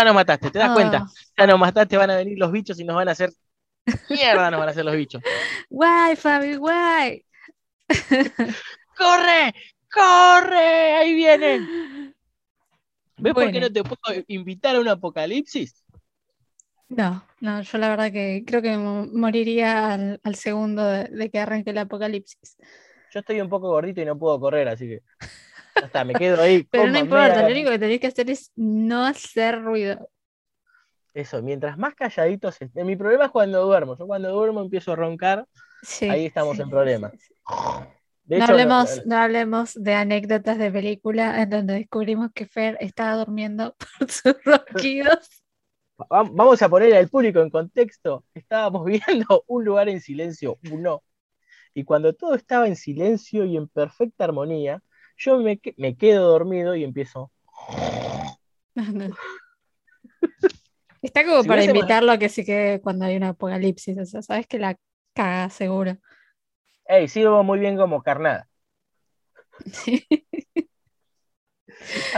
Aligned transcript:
ya 0.00 0.04
nos 0.04 0.14
mataste, 0.14 0.50
¿te 0.50 0.58
das 0.58 0.70
Oh. 0.70 0.74
cuenta? 0.74 1.06
Ya 1.36 1.46
nos 1.46 1.58
mataste, 1.58 1.96
van 1.96 2.10
a 2.10 2.16
venir 2.16 2.38
los 2.38 2.52
bichos 2.52 2.78
y 2.80 2.84
nos 2.84 2.96
van 2.96 3.08
a 3.08 3.12
hacer. 3.12 3.30
Mierda, 4.08 4.50
nos 4.50 4.60
van 4.60 4.68
a 4.68 4.72
hacer 4.72 4.84
los 4.84 4.94
bichos. 4.96 5.22
Guay, 5.70 6.16
Fabi, 6.16 6.56
guay. 6.56 7.24
¡Corre! 8.96 9.54
¡Corre! 9.92 10.94
¡Ahí 10.96 11.14
vienen! 11.14 12.14
¿Ves 13.16 13.34
por 13.34 13.50
qué 13.50 13.60
Bueno. 13.60 13.68
no 13.68 13.72
te 13.72 13.82
puedo 13.84 14.24
invitar 14.28 14.76
a 14.76 14.80
un 14.80 14.88
apocalipsis? 14.88 15.84
No, 16.88 17.24
no, 17.40 17.62
yo 17.62 17.78
la 17.78 17.88
verdad 17.88 18.10
que 18.12 18.42
creo 18.46 18.62
que 18.62 18.76
mo- 18.76 19.06
moriría 19.12 19.92
al, 19.94 20.20
al 20.24 20.34
segundo 20.34 20.84
de, 20.84 21.04
de 21.04 21.30
que 21.30 21.38
arranque 21.38 21.70
el 21.70 21.78
apocalipsis. 21.78 22.56
Yo 23.12 23.20
estoy 23.20 23.40
un 23.40 23.48
poco 23.48 23.68
gordito 23.68 24.00
y 24.00 24.04
no 24.04 24.18
puedo 24.18 24.38
correr, 24.40 24.68
así 24.68 24.86
que. 24.88 25.02
Me 26.04 26.14
quedo 26.14 26.42
ahí. 26.42 26.62
Pero 26.64 26.90
no 26.90 26.98
importa, 26.98 27.42
lo 27.42 27.48
único 27.48 27.70
que 27.70 27.78
tenés 27.78 28.00
que 28.00 28.06
hacer 28.06 28.30
es 28.30 28.52
no 28.56 29.04
hacer 29.04 29.62
ruido. 29.62 30.08
Eso, 31.12 31.42
mientras 31.42 31.76
más 31.76 31.94
calladitos 31.94 32.60
estén. 32.60 32.86
Mi 32.86 32.96
problema 32.96 33.26
es 33.26 33.30
cuando 33.30 33.64
duermo. 33.64 33.96
Yo 33.98 34.06
cuando 34.06 34.30
duermo 34.30 34.60
empiezo 34.60 34.92
a 34.92 34.96
roncar. 34.96 35.46
Sí, 35.82 36.08
Ahí 36.08 36.26
estamos 36.26 36.56
sí, 36.56 36.62
en 36.62 36.70
sí. 37.18 37.34
De 38.24 38.38
No 38.38 38.44
hecho, 38.44 38.52
hablemos, 38.52 38.96
lo- 38.98 39.02
no 39.06 39.16
hablemos 39.16 39.74
de 39.74 39.94
anécdotas 39.94 40.58
de 40.58 40.70
película 40.70 41.42
en 41.42 41.50
donde 41.50 41.74
descubrimos 41.74 42.30
que 42.32 42.46
Fer 42.46 42.76
estaba 42.80 43.16
durmiendo 43.16 43.74
por 43.98 44.10
sus 44.10 44.36
ronquidos. 44.44 45.42
va- 45.98 46.22
vamos 46.30 46.62
a 46.62 46.68
poner 46.68 46.94
al 46.94 47.08
público 47.08 47.40
en 47.40 47.50
contexto. 47.50 48.24
Estábamos 48.34 48.84
viendo 48.86 49.44
un 49.48 49.64
lugar 49.64 49.88
en 49.88 50.00
silencio, 50.00 50.58
uno. 50.70 51.02
Y 51.74 51.84
cuando 51.84 52.12
todo 52.14 52.34
estaba 52.34 52.66
en 52.68 52.76
silencio 52.76 53.44
y 53.44 53.56
en 53.56 53.68
perfecta 53.68 54.24
armonía, 54.24 54.82
yo 55.20 55.38
me, 55.38 55.60
me 55.76 55.96
quedo 55.96 56.28
dormido 56.28 56.74
y 56.74 56.82
empiezo. 56.84 57.30
Está 61.02 61.24
como 61.24 61.42
Si 61.42 61.48
para 61.48 61.64
invitarlo 61.64 62.12
a 62.12 62.18
que 62.18 62.28
se 62.28 62.44
quede 62.44 62.80
cuando 62.80 63.04
hay 63.04 63.16
un 63.16 63.24
apocalipsis. 63.24 63.98
O 63.98 64.04
sea, 64.04 64.22
sabes 64.22 64.46
que 64.46 64.58
la 64.58 64.76
caga 65.14 65.48
seguro. 65.50 65.96
Hey, 66.86 67.08
sirvo 67.08 67.42
muy 67.42 67.58
bien 67.58 67.76
como 67.76 68.02
carnada. 68.02 68.48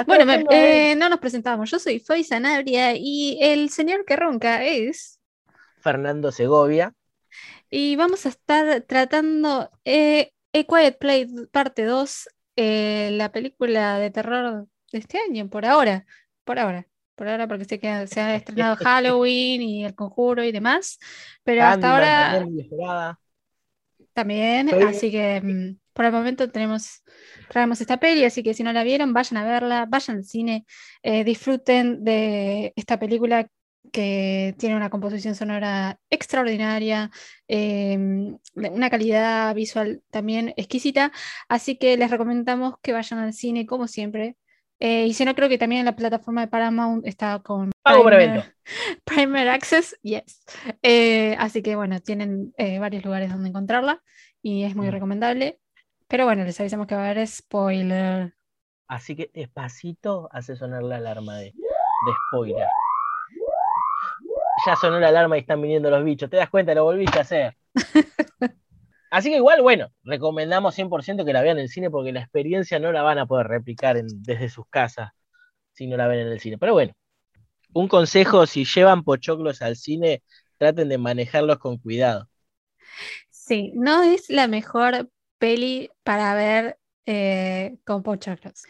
Bueno, 0.06 0.27
me- 0.27 0.45
eh, 0.50 0.97
no 0.97 1.08
nos 1.08 1.20
presentamos. 1.20 1.70
Yo 1.70 1.78
soy 1.78 2.00
Foy 2.00 2.25
Sanabria 2.25 2.95
y 2.97 3.39
el 3.41 3.70
señor 3.70 4.05
que 4.05 4.17
ronca 4.17 4.64
es. 4.64 5.20
Fernando 5.80 6.33
Segovia. 6.33 6.92
Y 7.70 7.95
vamos 7.97 8.27
a 8.27 8.30
estar 8.30 8.83
tratando 8.83 9.70
eh, 9.84 10.33
A 10.53 10.64
Quiet 10.64 10.98
Place 10.98 11.28
parte 11.53 11.84
2, 11.84 12.28
eh, 12.56 13.11
la 13.12 13.33
película 13.33 13.98
de 13.98 14.11
terror 14.11 14.69
de 14.92 14.98
este 14.98 15.19
año, 15.19 15.48
por 15.48 15.64
ahora. 15.64 16.06
Por 16.45 16.58
ahora. 16.58 16.86
Por 17.14 17.28
ahora, 17.28 17.47
porque 17.47 17.64
sé 17.64 17.78
que 17.78 18.06
se 18.06 18.20
ha 18.20 18.34
estrenado 18.34 18.77
Halloween 18.84 19.62
y 19.62 19.84
El 19.84 19.95
Conjuro 19.95 20.42
y 20.45 20.53
demás. 20.53 20.98
Pero 21.45 21.64
hasta 21.64 21.92
ahora 21.92 22.46
también. 24.13 24.73
Así 24.85 25.11
que 25.11 25.40
mm, 25.40 25.79
por 25.92 26.05
el 26.05 26.13
momento 26.13 26.51
tenemos, 26.51 27.02
traemos 27.48 27.80
esta 27.80 27.98
peli. 27.98 28.24
Así 28.24 28.42
que 28.42 28.55
si 28.55 28.63
no 28.63 28.73
la 28.73 28.84
vieron, 28.84 29.13
vayan 29.13 29.39
a 29.39 29.45
verla, 29.45 29.86
vayan 29.89 30.19
al 30.19 30.24
cine, 30.24 30.67
eh, 31.02 31.24
disfruten 31.24 32.05
de 32.05 32.73
esta 32.77 32.98
película 32.98 33.48
que 33.91 34.55
tiene 34.59 34.77
una 34.77 34.91
composición 34.91 35.35
sonora 35.35 35.98
extraordinaria, 36.11 37.11
eh, 37.48 37.98
una 38.55 38.91
calidad 38.91 39.55
visual 39.55 40.03
también 40.11 40.55
exquisita, 40.57 41.13
así 41.48 41.77
que 41.77 41.97
les 41.97 42.11
recomendamos 42.11 42.75
que 42.83 42.93
vayan 42.93 43.19
al 43.19 43.33
cine 43.33 43.67
como 43.67 43.89
siempre. 43.89 44.37
Eh, 44.79 45.07
y 45.07 45.15
si 45.15 45.25
no, 45.25 45.35
creo 45.35 45.48
que 45.48 45.59
también 45.59 45.81
en 45.81 45.87
la 45.87 45.95
plataforma 45.95 46.41
de 46.41 46.48
Paramount 46.48 47.07
está 47.07 47.39
con 47.41 47.70
Pago 47.83 48.05
Primer-. 48.05 48.55
Primer 49.05 49.48
Access, 49.48 49.97
yes. 50.03 50.45
Eh, 50.83 51.37
así 51.39 51.63
que 51.63 51.77
bueno, 51.77 52.01
tienen 52.01 52.53
eh, 52.57 52.79
varios 52.81 53.05
lugares 53.05 53.31
donde 53.31 53.49
encontrarla 53.51 54.03
y 54.43 54.64
es 54.64 54.75
muy 54.75 54.89
Mm. 54.89 54.91
recomendable. 54.91 55.61
Pero 56.09 56.25
bueno, 56.25 56.45
les 56.45 56.59
avisamos 56.61 56.87
que 56.89 56.95
va 56.97 57.07
a 57.07 57.11
haber 57.11 57.27
spoiler. 57.27 58.35
Así 58.89 59.14
que 59.14 59.31
despacito 59.33 60.29
hace 60.33 60.57
sonar 60.57 60.83
la 60.83 60.97
alarma 60.97 61.37
de, 61.39 61.45
de 61.47 62.13
spoiler. 62.29 62.67
Ya 64.67 64.77
sonó 64.77 65.00
la 65.00 65.08
alarma 65.08 65.36
y 65.36 65.40
están 65.40 65.61
viniendo 65.61 65.90
los 65.90 66.05
bichos. 66.05 66.30
¿Te 66.30 66.36
das 66.36 66.50
cuenta? 66.50 66.74
Lo 66.74 66.84
volviste 66.84 67.18
a 67.18 67.23
hacer. 67.23 67.56
Así 69.11 69.28
que 69.28 69.36
igual, 69.36 69.61
bueno, 69.61 69.89
recomendamos 70.05 70.74
100% 70.74 71.24
que 71.27 71.33
la 71.34 71.42
vean 71.42 71.58
en 71.58 71.64
el 71.64 71.68
cine 71.68 71.90
porque 71.90 72.12
la 72.12 72.20
experiencia 72.20 72.78
no 72.78 72.92
la 72.92 73.02
van 73.02 73.18
a 73.18 73.27
poder 73.27 73.46
replicar 73.46 74.02
desde 74.02 74.48
sus 74.48 74.67
casas 74.68 75.11
si 75.72 75.86
no 75.86 75.98
la 75.98 76.06
ven 76.06 76.20
en 76.20 76.28
el 76.28 76.40
cine. 76.40 76.56
Pero 76.56 76.72
bueno, 76.72 76.95
un 77.74 77.89
consejo, 77.89 78.46
si 78.46 78.64
llevan 78.64 79.05
pochoclos 79.05 79.61
al 79.62 79.77
cine, 79.77 80.22
traten 80.58 80.89
de 80.89 80.98
manejarlos 80.98 81.58
con 81.58 81.77
cuidado. 81.78 82.28
Sí, 83.30 83.72
no 83.74 84.02
es 84.02 84.30
la 84.30 84.46
mejor 84.48 85.11
peli 85.39 85.90
para 86.05 86.34
ver 86.34 86.78
eh, 87.06 87.77
con 87.84 88.02
pochoclos, 88.02 88.62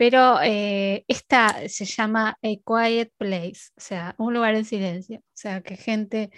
pero 0.00 0.40
eh, 0.42 1.04
esta 1.08 1.68
se 1.68 1.84
llama 1.84 2.30
A 2.30 2.36
Quiet 2.40 3.12
Place, 3.18 3.68
o 3.76 3.80
sea, 3.82 4.14
un 4.16 4.32
lugar 4.32 4.54
en 4.54 4.64
silencio. 4.64 5.18
O 5.18 5.34
sea, 5.34 5.60
que 5.60 5.76
gente 5.76 6.30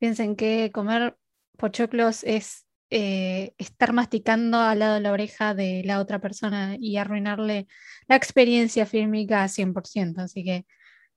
piensen 0.00 0.34
que 0.34 0.72
comer 0.74 1.16
pochoclos 1.56 2.24
es 2.24 2.66
eh, 2.90 3.54
estar 3.58 3.92
masticando 3.92 4.58
al 4.58 4.80
lado 4.80 4.94
de 4.94 5.02
la 5.02 5.12
oreja 5.12 5.54
de 5.54 5.82
la 5.84 6.00
otra 6.00 6.18
persona 6.18 6.74
y 6.80 6.96
arruinarle 6.96 7.68
la 8.08 8.16
experiencia 8.16 8.86
fílmica 8.86 9.44
a 9.44 9.48
100%. 9.48 10.18
Así 10.18 10.42
que, 10.42 10.66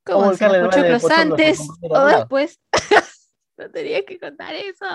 O 0.05 0.13
¿cómo 0.13 0.29
hacen 0.29 0.47
volcarle 0.47 0.91
los 0.91 1.03
el 1.03 1.09
balde 1.09 1.43
de 1.43 1.53
pochoclos 1.53 1.57
antes 1.57 1.67
o 1.89 2.05
después? 2.05 2.59
No 3.57 3.71
tenía 3.71 4.05
que 4.05 4.19
contar 4.19 4.53
eso. 4.53 4.85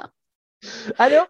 ¿Ah, 0.97 1.09
no? 1.09 1.29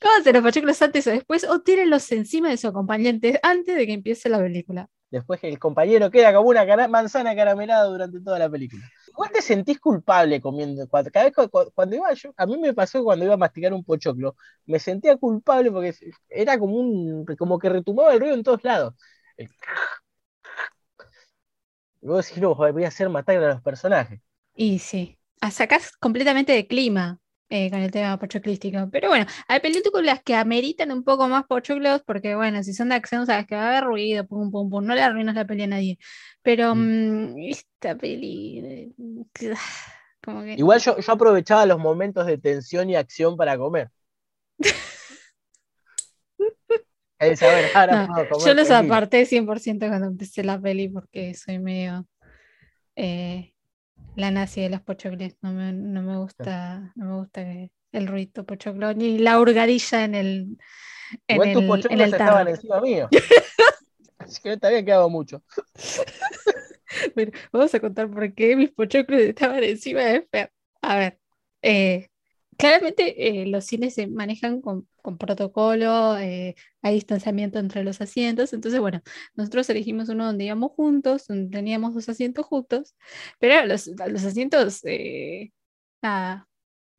¿Cómo 0.00 0.14
hacen 0.18 0.34
los 0.34 0.42
pochoclos 0.42 0.82
antes 0.82 1.06
o 1.06 1.10
después? 1.10 1.44
O 1.44 1.60
tírenlos 1.60 2.10
encima 2.12 2.48
de 2.50 2.56
su 2.56 2.68
acompañante 2.68 3.38
antes 3.42 3.76
de 3.76 3.86
que 3.86 3.92
empiece 3.92 4.28
la 4.28 4.38
película. 4.38 4.88
Después 5.10 5.40
que 5.40 5.48
el 5.48 5.58
compañero 5.58 6.08
queda 6.10 6.32
como 6.32 6.50
una 6.50 6.64
cara- 6.64 6.86
manzana 6.86 7.34
caramelada 7.34 7.84
durante 7.86 8.20
toda 8.20 8.38
la 8.38 8.48
película. 8.48 8.88
Igual 9.08 9.30
te 9.32 9.42
sentís 9.42 9.80
culpable 9.80 10.40
comiendo. 10.40 10.86
Cuando, 10.88 11.10
cada 11.10 11.24
vez 11.26 11.34
cu- 11.34 11.48
cu- 11.50 11.70
cuando, 11.74 11.96
iba 11.96 12.12
yo, 12.14 12.30
a 12.36 12.46
mí 12.46 12.56
me 12.58 12.72
pasó 12.74 13.02
cuando 13.02 13.24
iba 13.24 13.34
a 13.34 13.36
masticar 13.36 13.72
un 13.74 13.82
pochoclo, 13.84 14.36
me 14.66 14.78
sentía 14.78 15.16
culpable 15.16 15.72
porque 15.72 15.94
era 16.28 16.56
como 16.60 16.76
un, 16.76 17.24
como 17.36 17.58
que 17.58 17.68
retumbaba 17.68 18.12
el 18.14 18.20
ruido 18.20 18.34
en 18.36 18.44
todos 18.44 18.62
lados. 18.62 18.94
El 19.36 19.48
y 22.02 22.06
vos 22.06 22.26
decís, 22.26 22.42
no, 22.42 22.54
voy 22.54 22.84
a 22.84 22.88
hacer 22.88 23.08
matar 23.08 23.36
a 23.42 23.48
los 23.54 23.62
personajes. 23.62 24.20
Y 24.54 24.78
sí, 24.80 25.18
a 25.40 25.50
sacás 25.50 25.92
completamente 25.96 26.52
de 26.52 26.66
clima 26.66 27.19
eh, 27.50 27.70
con 27.70 27.80
el 27.80 27.90
tema 27.90 28.18
pochoclístico. 28.18 28.88
Pero 28.90 29.08
bueno, 29.08 29.26
hay 29.48 29.60
películas 29.60 30.22
que 30.24 30.34
ameritan 30.34 30.92
un 30.92 31.04
poco 31.04 31.28
más 31.28 31.44
pochoclos 31.44 32.02
porque, 32.06 32.34
bueno, 32.36 32.62
si 32.62 32.72
son 32.72 32.88
de 32.90 32.94
acción, 32.94 33.26
sabes 33.26 33.46
que 33.46 33.56
va 33.56 33.64
a 33.64 33.68
haber 33.70 33.84
ruido, 33.84 34.26
pum, 34.26 34.50
pum, 34.50 34.70
pum, 34.70 34.84
no 34.84 34.94
le 34.94 35.02
arruinas 35.02 35.34
la 35.34 35.44
peli 35.46 35.64
a 35.64 35.66
nadie. 35.66 35.98
Pero 36.42 36.74
mm, 36.74 37.38
esta 37.38 37.96
peli, 37.96 38.58
eh, 38.64 38.90
como 40.24 40.42
que... 40.42 40.54
Igual 40.54 40.80
yo, 40.80 40.98
yo 40.98 41.12
aprovechaba 41.12 41.66
los 41.66 41.78
momentos 41.78 42.26
de 42.26 42.38
tensión 42.38 42.88
y 42.88 42.96
acción 42.96 43.36
para 43.36 43.58
comer. 43.58 43.90
Es 47.18 47.38
saber, 47.38 47.70
ahora 47.74 48.06
No, 48.06 48.14
puedo 48.14 48.28
comer 48.30 48.46
yo 48.46 48.54
los 48.54 48.66
tranquilo. 48.66 48.94
aparté 48.94 49.26
100% 49.26 49.88
cuando 49.88 50.06
empecé 50.06 50.42
la 50.42 50.58
peli 50.58 50.88
porque 50.88 51.34
soy 51.34 51.58
medio 51.58 52.06
eh, 52.96 53.49
la 54.20 54.30
nazi 54.30 54.60
de 54.62 54.70
los 54.70 54.80
pochoclos. 54.82 55.32
No 55.42 55.52
me, 55.52 55.72
no 55.72 56.02
me 56.02 56.16
gusta, 56.18 56.92
no 56.96 57.06
me 57.06 57.16
gusta 57.16 57.44
que- 57.44 57.70
el 57.92 58.06
ruido 58.06 58.46
pochoclo 58.46 58.94
ni 58.94 59.18
la 59.18 59.40
hurgadilla 59.40 60.04
en 60.04 60.14
el, 60.14 60.58
en 61.26 61.34
Igual 61.34 61.52
tus 61.52 61.62
el, 61.86 61.92
en 61.92 62.00
el 62.00 62.12
estaban 62.12 62.46
encima 62.48 62.80
mío. 62.80 63.08
Así 64.18 64.40
que 64.42 64.50
no 64.50 64.58
te 64.58 64.66
había 64.68 64.84
quedado 64.84 65.08
mucho. 65.10 65.42
Vamos 67.52 67.74
a 67.74 67.80
contar 67.80 68.10
por 68.10 68.32
qué 68.34 68.56
mis 68.56 68.70
pochoclos 68.70 69.20
estaban 69.22 69.64
encima 69.64 70.02
de 70.02 70.22
Fer. 70.30 70.52
A 70.82 70.96
ver, 70.96 71.18
eh, 71.62 72.08
claramente 72.60 73.42
eh, 73.42 73.46
los 73.46 73.64
cines 73.64 73.94
se 73.94 74.06
manejan 74.06 74.60
con, 74.60 74.86
con 75.02 75.18
protocolo, 75.18 76.18
eh, 76.18 76.54
hay 76.82 76.94
distanciamiento 76.94 77.58
entre 77.58 77.84
los 77.84 78.00
asientos, 78.00 78.52
entonces 78.52 78.80
bueno, 78.80 79.02
nosotros 79.34 79.68
elegimos 79.70 80.08
uno 80.08 80.26
donde 80.26 80.44
íbamos 80.44 80.72
juntos, 80.72 81.26
donde 81.26 81.50
teníamos 81.50 81.94
dos 81.94 82.08
asientos 82.08 82.46
juntos, 82.46 82.94
pero 83.38 83.66
los, 83.66 83.86
los 83.88 84.24
asientos, 84.24 84.80
eh, 84.84 85.52
nada, 86.02 86.48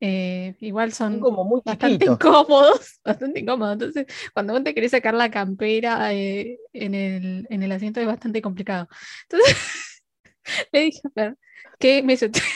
eh, 0.04 0.56
igual 0.58 0.92
Son 0.92 1.20
como 1.20 1.44
muy 1.44 1.60
bastante 1.64 2.06
incómodos, 2.06 3.00
bastante 3.04 3.38
incómodos. 3.38 3.74
Entonces, 3.74 4.06
cuando 4.34 4.52
vos 4.52 4.64
te 4.64 4.74
querés 4.74 4.90
sacar 4.90 5.14
la 5.14 5.30
campera 5.30 6.12
eh, 6.12 6.58
en 6.72 6.96
el, 6.96 7.46
en 7.48 7.62
el 7.62 7.70
asiento 7.70 8.00
es 8.00 8.06
bastante 8.08 8.42
complicado. 8.42 8.88
Entonces, 9.30 10.02
le 10.72 10.80
dije 10.80 11.00
a 11.04 11.10
Fer 11.10 11.36
que 11.78 12.02
me 12.02 12.16
sostenga, 12.16 12.48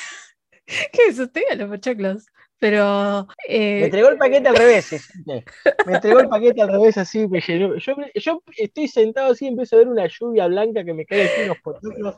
que 0.92 1.14
sostenga 1.14 1.54
los 1.54 1.68
pochoclos. 1.70 2.26
Pero... 2.58 3.26
me 3.48 3.84
entregó 3.84 4.08
el 4.08 4.18
paquete 4.18 4.48
al 4.48 4.56
revés. 4.56 5.12
Me 5.24 5.94
entregó 5.94 6.20
el 6.20 6.28
paquete 6.30 6.62
al 6.62 6.68
revés 6.68 6.98
así, 6.98 7.26
me 7.28 7.40
llenó. 7.40 7.76
Yo, 7.76 7.96
yo 8.14 8.42
estoy 8.56 8.88
sentado 8.88 9.32
así 9.32 9.44
y 9.44 9.48
empiezo 9.48 9.76
a 9.76 9.78
ver 9.80 9.88
una 9.88 10.06
lluvia 10.06 10.46
blanca 10.46 10.84
que 10.84 10.94
me 10.94 11.04
cae 11.04 11.24
aquí 11.24 11.42
unos 11.44 11.58
potitos. 11.58 12.16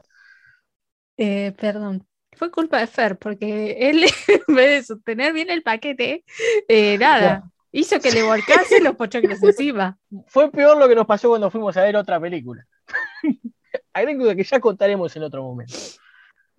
Eh, 1.17 1.53
perdón, 1.59 2.07
fue 2.33 2.51
culpa 2.51 2.79
de 2.79 2.87
Fer, 2.87 3.19
porque 3.19 3.77
él, 3.91 4.05
en 4.49 4.55
vez 4.55 4.71
de 4.71 4.95
sostener 4.95 5.33
bien 5.33 5.51
el 5.51 5.63
paquete, 5.63 6.25
eh, 6.69 6.97
nada, 6.97 7.51
hizo 7.73 8.01
que 8.01 8.13
le 8.13 8.23
volcase 8.23 8.81
los 8.81 8.97
pochoclos 8.97 9.43
encima. 9.43 9.99
Fue 10.29 10.51
peor 10.51 10.79
lo 10.79 10.89
que 10.89 10.95
nos 10.95 11.07
pasó 11.07 11.29
cuando 11.29 11.51
fuimos 11.51 11.77
a 11.77 11.83
ver 11.83 11.97
otra 11.97 12.21
película. 12.21 12.65
Anécdota 13.93 14.37
que 14.37 14.45
ya 14.45 14.61
contaremos 14.61 15.15
en 15.17 15.25
otro 15.25 15.43
momento. 15.43 15.75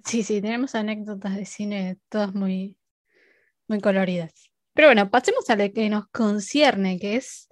Sí, 0.04 0.24
sí, 0.24 0.42
tenemos 0.42 0.76
anécdotas 0.76 1.36
de 1.36 1.46
cine 1.46 1.98
todas 2.10 2.34
muy, 2.34 2.78
muy 3.70 3.80
coloridas. 3.80 4.50
Pero 4.74 4.90
bueno, 4.90 5.10
pasemos 5.10 5.50
a 5.50 5.56
lo 5.56 5.72
que 5.72 5.90
nos 5.90 6.08
concierne, 6.10 7.00
que 7.00 7.16
es 7.16 7.50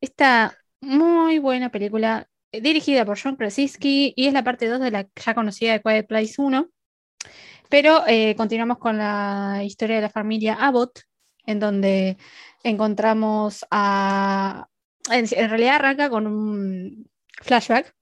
esta 0.00 0.56
muy 0.80 1.38
buena 1.38 1.70
película 1.70 2.28
eh, 2.52 2.60
dirigida 2.60 3.04
por 3.04 3.18
John 3.20 3.36
Krasinski 3.36 4.12
y 4.16 4.26
es 4.26 4.32
la 4.32 4.44
parte 4.44 4.66
2 4.66 4.80
de 4.80 4.90
la 4.90 5.08
ya 5.14 5.34
conocida 5.34 5.72
de 5.72 5.82
Quiet 5.82 6.06
Place 6.06 6.34
1. 6.38 6.68
Pero 7.68 8.06
eh, 8.06 8.34
continuamos 8.36 8.78
con 8.78 8.96
la 8.96 9.60
historia 9.64 9.96
de 9.96 10.02
la 10.02 10.10
familia 10.10 10.54
Abbott, 10.54 11.00
en 11.44 11.60
donde 11.60 12.16
encontramos 12.62 13.66
a... 13.70 14.68
En, 15.10 15.26
realidad 15.48 15.76
arranca 15.76 16.10
con 16.10 16.26
un 16.26 17.08
flashback 17.42 17.94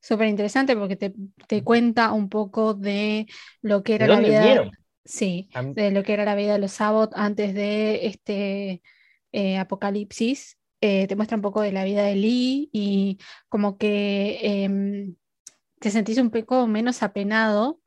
súper 0.00 0.28
interesante 0.28 0.76
porque 0.76 0.96
te, 0.96 1.62
cuenta 1.62 2.12
un 2.12 2.28
poco 2.28 2.74
de 2.74 3.26
lo 3.62 3.82
que 3.82 3.94
era 3.94 4.06
la 4.06 4.20
vida... 4.20 4.70
Sí, 5.04 5.48
de 5.74 5.90
lo 5.90 6.02
que 6.04 6.12
era 6.12 6.24
la 6.24 6.34
vida 6.34 6.52
de 6.52 6.58
los 6.58 6.80
Abbott 6.80 7.12
antes 7.14 7.54
de 7.54 8.06
este 8.06 8.82
eh, 9.32 9.58
apocalipsis 9.58 10.58
eh, 10.80 11.06
te 11.06 11.16
muestra 11.16 11.36
un 11.36 11.42
poco 11.42 11.60
de 11.60 11.72
la 11.72 11.84
vida 11.84 12.02
de 12.02 12.14
Lee 12.14 12.70
y 12.72 13.18
como 13.48 13.78
que 13.78 14.38
em, 14.42 15.16
te 15.80 15.90
sentís 15.90 16.18
un 16.18 16.30
poco 16.30 16.66
menos 16.66 17.02
apenado 17.02 17.80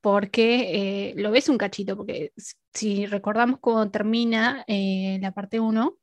porque 0.00 1.10
eh, 1.10 1.14
lo 1.16 1.30
ves 1.30 1.48
un 1.48 1.58
cachito, 1.58 1.96
porque 1.96 2.32
si 2.72 3.06
recordamos 3.06 3.60
cómo 3.60 3.90
termina 3.90 4.64
la 4.66 5.32
parte 5.32 5.60
1, 5.60 5.98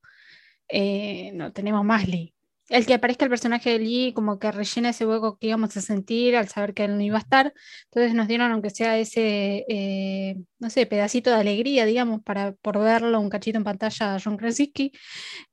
no 1.34 1.54
tenemos 1.54 1.84
más 1.84 2.08
Lee 2.08 2.37
el 2.70 2.86
que 2.86 2.94
aparezca 2.94 3.26
el 3.26 3.30
personaje 3.30 3.72
de 3.72 3.80
Lee 3.80 4.14
como 4.14 4.40
que 4.40 4.52
rellena 4.52 4.90
ese 4.90 5.06
hueco 5.06 5.38
que 5.38 5.48
íbamos 5.48 5.76
a 5.78 5.82
sentir 5.82 6.36
al 6.36 6.50
saber 6.50 6.74
que 6.74 6.86
él 6.86 6.98
no 6.98 7.02
iba 7.04 7.18
a 7.18 7.20
estar. 7.22 7.54
Entonces 7.86 8.14
nos 8.14 8.28
dieron, 8.28 8.52
aunque 8.52 8.70
sea 8.70 8.98
ese, 8.98 9.66
eh, 9.70 10.38
no 10.60 10.70
sé, 10.70 10.86
pedacito 10.86 11.30
de 11.30 11.38
alegría, 11.38 11.86
digamos, 11.86 12.22
para 12.24 12.54
por 12.54 12.80
verlo 12.80 13.20
un 13.20 13.30
cachito 13.30 13.58
en 13.58 13.64
pantalla 13.64 14.16
a 14.16 14.20
John 14.24 14.38
Krasinski 14.38 14.92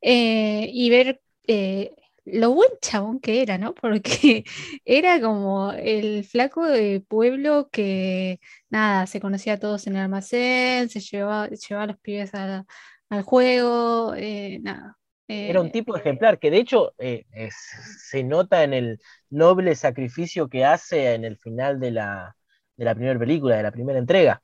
eh, 0.01 0.69
y 0.73 0.91
ver 0.91 1.21
eh, 1.47 1.95
lo 2.25 2.53
buen 2.53 2.71
chabón 2.81 3.21
que 3.21 3.43
era, 3.43 3.59
¿no? 3.59 3.75
Porque 3.81 4.45
era 4.85 5.21
como 5.21 5.73
el 5.73 6.25
flaco 6.25 6.67
de 6.67 7.01
pueblo 7.01 7.69
que, 7.71 8.41
nada, 8.71 9.07
se 9.07 9.21
conocía 9.21 9.55
a 9.55 9.59
todos 9.61 9.87
en 9.87 9.97
el 9.97 10.03
almacén, 10.03 10.89
se 10.91 11.01
llevaba, 11.01 11.49
llevaba 11.49 11.85
a 11.85 11.87
los 11.89 11.99
pibes 12.01 12.33
al 12.35 13.23
juego, 13.23 14.15
nada 14.63 14.97
era 15.27 15.61
un 15.61 15.69
eh, 15.69 15.71
tipo 15.71 15.97
ejemplar, 15.97 16.39
que 16.39 16.51
de 16.51 16.59
hecho 16.59 16.93
eh, 16.99 17.25
se 17.51 18.23
nota 18.23 18.63
en 18.63 18.75
el 18.75 19.01
noble 19.31 19.75
sacrificio 19.75 20.49
que 20.49 20.65
hace 20.65 21.15
en 21.15 21.25
el 21.25 21.39
final 21.39 21.81
de 21.81 21.91
la, 21.93 22.37
primera 22.77 23.19
película, 23.19 23.57
de 23.57 23.63
la 23.63 23.73
primera 23.73 23.99
entrega. 23.99 24.43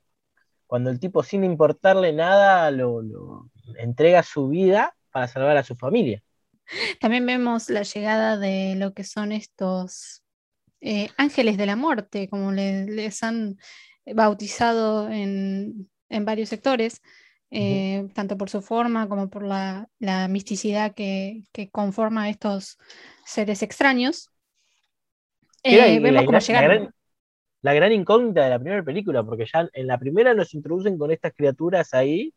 Cuando 0.66 0.90
el 0.90 1.00
tipo, 1.00 1.22
sin 1.22 1.44
importarle 1.44 2.12
nada, 2.12 2.70
lo, 2.70 3.50
entrega 3.78 4.22
su 4.22 4.48
vida 4.48 4.94
para 5.10 5.28
salvar 5.28 5.56
a 5.56 5.64
su 5.64 5.74
familia. 5.76 6.22
También 7.00 7.26
vemos 7.26 7.68
la 7.68 7.82
llegada 7.82 8.38
de 8.38 8.74
lo 8.76 8.94
que 8.94 9.04
son 9.04 9.32
estos 9.32 10.22
eh, 10.80 11.08
ángeles 11.16 11.58
de 11.58 11.66
la 11.66 11.76
muerte, 11.76 12.28
como 12.28 12.52
les, 12.52 13.22
han 13.22 13.58
bautizado 14.14 15.10
en, 15.10 15.90
en 16.08 16.24
varios 16.24 16.48
sectores, 16.48 17.02
eh, 17.50 18.08
tanto 18.14 18.36
por 18.36 18.48
su 18.48 18.62
forma 18.62 19.08
como 19.08 19.28
por 19.28 19.42
la, 19.42 19.88
misticidad 20.28 20.94
que, 20.94 21.44
conforma 21.72 22.24
a 22.24 22.28
estos 22.30 22.78
seres 23.24 23.62
extraños. 23.62 24.30
Eh, 25.62 25.98
vemos 26.00 26.24
cómo 26.24 26.38
llegaron. 26.38 26.94
La 27.62 27.74
gran, 27.74 27.92
incógnita 27.92 28.44
de 28.44 28.50
la 28.50 28.58
primera 28.58 28.82
película, 28.82 29.22
porque 29.22 29.44
ya 29.52 29.68
en 29.74 29.86
la 29.86 29.98
primera 29.98 30.32
nos 30.32 30.54
introducen 30.54 30.96
con 30.96 31.10
estas 31.10 31.34
criaturas 31.34 31.92
ahí 31.92 32.32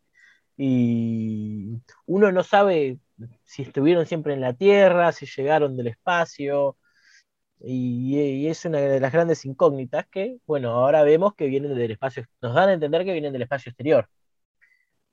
y 0.58 1.80
uno 2.06 2.32
no 2.34 2.44
sabe 2.44 2.98
si 3.46 3.62
estuvieron 3.62 4.06
siempre 4.06 4.34
en 4.34 4.42
la 4.42 4.54
Tierra, 4.54 5.14
si 5.14 5.26
llegaron 5.26 5.78
del 5.78 5.88
espacio, 5.88 6.76
y, 7.62 8.18
y, 8.20 8.48
es 8.48 8.66
una 8.66 8.80
de 8.80 9.00
las 9.00 9.14
grandes 9.14 9.46
incógnitas 9.46 10.06
que, 10.08 10.40
bueno, 10.46 10.72
ahora 10.72 11.04
vemos 11.04 11.34
que 11.36 11.48
vienen 11.48 11.74
del 11.74 11.92
espacio, 11.92 12.26
nos 12.42 12.54
dan 12.54 12.68
a 12.70 12.74
entender 12.74 13.06
que 13.06 13.14
vienen 13.14 13.32
del 13.32 13.44
espacio 13.44 13.70
exterior 13.70 14.10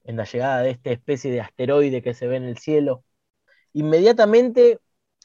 en 0.05 0.17
la 0.17 0.25
llegada 0.25 0.63
de 0.63 0.71
esta 0.71 0.91
especie 0.91 1.31
de 1.33 1.41
asteroide 1.41 2.03
que 2.03 2.15
se 2.15 2.27
ve 2.27 2.37
en 2.37 2.45
el 2.45 2.59
cielo, 2.59 3.05
inmediatamente 3.73 4.79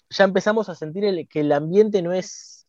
ya 0.09 0.25
empezamos 0.25 0.69
a 0.69 0.75
sentir 0.75 1.27
que 1.27 1.39
el 1.41 1.51
ambiente 1.51 2.01
no 2.01 2.13
es, 2.13 2.67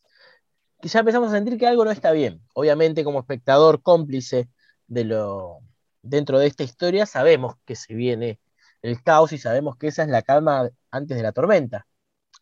que 0.81 0.89
ya 0.89 1.01
empezamos 1.01 1.31
a 1.31 1.37
sentir 1.37 1.59
que 1.59 1.67
algo 1.67 1.85
no 1.85 1.91
está 1.91 2.13
bien. 2.13 2.43
Obviamente 2.55 3.05
como 3.05 3.21
espectador 3.21 3.83
cómplice 3.83 4.49
de 4.87 5.05
lo, 5.05 5.61
dentro 6.03 6.39
de 6.39 6.47
esta 6.47 6.63
historia 6.63 7.07
sabemos 7.07 7.55
que 7.65 7.77
se 7.77 7.95
viene 7.95 8.41
el 8.83 9.03
caos 9.03 9.33
y 9.33 9.39
sabemos 9.39 9.77
que 9.77 9.89
esa 9.89 10.03
es 10.03 10.09
la 10.09 10.23
calma 10.23 10.71
antes 10.91 11.17
de 11.17 11.23
la 11.23 11.33
tormenta. 11.33 11.87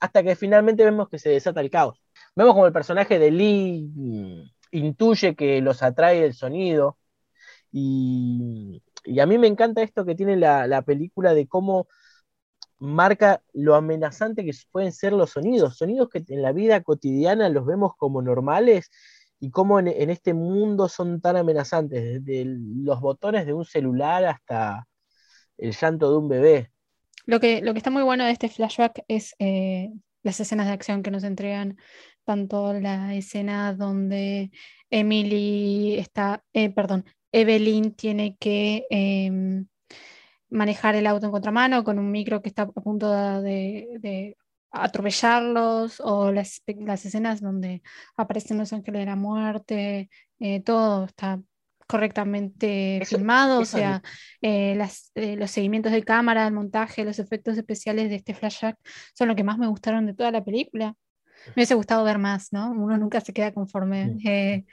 Hasta 0.00 0.22
que 0.22 0.36
finalmente 0.36 0.84
vemos 0.84 1.08
que 1.08 1.18
se 1.18 1.30
desata 1.30 1.60
el 1.60 1.70
caos. 1.70 2.02
Vemos 2.36 2.54
como 2.54 2.66
el 2.66 2.72
personaje 2.72 3.18
de 3.18 3.30
Lee 3.30 3.90
mm, 3.94 4.42
intuye 4.72 5.34
que 5.36 5.60
los 5.60 5.82
atrae 5.82 6.24
el 6.24 6.34
sonido 6.34 6.98
y, 7.72 8.82
y 9.04 9.20
a 9.20 9.26
mí 9.26 9.38
me 9.38 9.46
encanta 9.46 9.82
esto 9.82 10.04
que 10.04 10.14
tiene 10.14 10.36
la, 10.36 10.82
película 10.82 11.34
de 11.34 11.46
cómo 11.46 11.86
marca 12.78 13.42
lo 13.52 13.74
amenazante 13.74 14.44
que 14.44 14.52
pueden 14.70 14.92
ser 14.92 15.12
los 15.12 15.30
sonidos, 15.30 15.76
sonidos 15.76 16.08
que 16.08 16.24
en 16.28 16.42
la 16.42 16.52
vida 16.52 16.82
cotidiana 16.82 17.48
los 17.48 17.64
vemos 17.66 17.92
como 17.96 18.22
normales 18.22 18.90
y 19.40 19.50
cómo 19.50 19.78
en, 19.78 19.88
este 20.10 20.34
mundo 20.34 20.88
son 20.88 21.20
tan 21.20 21.36
amenazantes, 21.36 22.24
desde 22.24 22.44
los 22.46 23.00
botones 23.00 23.46
de 23.46 23.52
un 23.52 23.64
celular 23.64 24.24
hasta 24.24 24.86
el 25.58 25.72
llanto 25.72 26.10
de 26.10 26.18
un 26.18 26.28
bebé. 26.28 26.70
Lo 27.26 27.40
que, 27.40 27.62
lo 27.62 27.72
que 27.72 27.78
está 27.78 27.90
muy 27.90 28.02
bueno 28.02 28.24
de 28.24 28.32
este 28.32 28.48
flashback 28.48 29.04
es 29.08 29.34
eh, 29.38 29.90
las 30.22 30.40
escenas 30.40 30.66
de 30.66 30.72
acción 30.72 31.02
que 31.02 31.10
nos 31.10 31.24
entregan, 31.24 31.76
tanto 32.24 32.72
la 32.72 33.14
escena 33.14 33.74
donde 33.74 34.50
Emily 34.90 35.98
está, 35.98 36.42
eh, 36.52 36.70
perdón, 36.70 37.04
Evelyn 37.34 37.94
tiene 37.94 38.36
que 38.38 38.86
em, 38.90 39.66
manejar 40.50 40.94
el 40.94 41.08
auto 41.08 41.26
en 41.26 41.32
contramano 41.32 41.82
con 41.82 41.98
un 41.98 42.12
micro 42.12 42.40
que 42.40 42.48
está 42.48 42.62
a 42.62 42.66
punto 42.66 43.10
de, 43.42 44.36
atropellarlos, 44.70 46.00
o 46.00 46.30
las, 46.30 46.62
escenas 47.04 47.40
donde 47.40 47.82
aparecen 48.16 48.58
los 48.58 48.72
ángeles 48.72 49.00
de 49.00 49.06
la 49.06 49.16
muerte, 49.16 50.10
eh, 50.38 50.60
todo 50.62 51.06
está 51.06 51.40
correctamente 51.88 53.02
filmado, 53.04 53.60
o 53.60 53.64
sea, 53.64 54.00
eh, 54.40 54.78
eh, 55.16 55.36
los 55.36 55.50
seguimientos 55.50 55.92
de 55.92 56.04
cámara, 56.04 56.46
el 56.46 56.54
montaje, 56.54 57.04
los 57.04 57.18
efectos 57.18 57.58
especiales 57.58 58.10
de 58.10 58.16
este 58.16 58.34
flashback 58.34 58.78
son 59.12 59.28
lo 59.28 59.34
que 59.34 59.44
más 59.44 59.58
me 59.58 59.66
gustaron 59.66 60.06
de 60.06 60.14
toda 60.14 60.30
la 60.30 60.44
película. 60.44 60.94
Me 61.48 61.52
hubiese 61.56 61.74
gustado 61.74 62.04
ver 62.04 62.18
más, 62.18 62.52
¿no? 62.52 62.70
Uno 62.70 62.96
nunca 62.96 63.20
se 63.20 63.32
queda 63.32 63.52
conforme 63.52 64.64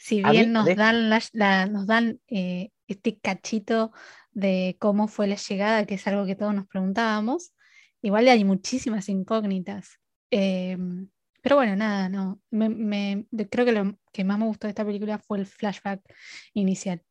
si 0.00 0.22
bien 0.22 0.52
nos, 0.52 0.64
dan 0.74 1.10
nos 1.10 1.86
dan 1.86 2.20
eh, 2.26 2.70
este 2.86 3.18
cachito 3.18 3.92
de 4.32 4.76
cómo 4.78 5.08
fue 5.08 5.26
la 5.26 5.36
llegada, 5.36 5.84
que 5.84 5.96
es 5.96 6.06
algo 6.06 6.24
que 6.24 6.34
todos 6.34 6.54
nos 6.54 6.66
preguntábamos, 6.66 7.52
igual 8.00 8.26
hay 8.28 8.42
muchísimas 8.44 9.10
incógnitas. 9.10 10.00
Em, 10.30 11.10
pero 11.42 11.56
bueno, 11.56 11.76
nada, 11.76 12.08
no. 12.08 12.40
creo 12.50 13.66
que 13.66 13.72
lo 13.72 13.98
que 14.10 14.24
más 14.24 14.38
me 14.38 14.46
gustó 14.46 14.68
de 14.68 14.70
esta 14.70 14.86
película 14.86 15.18
fue 15.18 15.38
el 15.38 15.44
flashback 15.44 16.00
inicial 16.54 17.02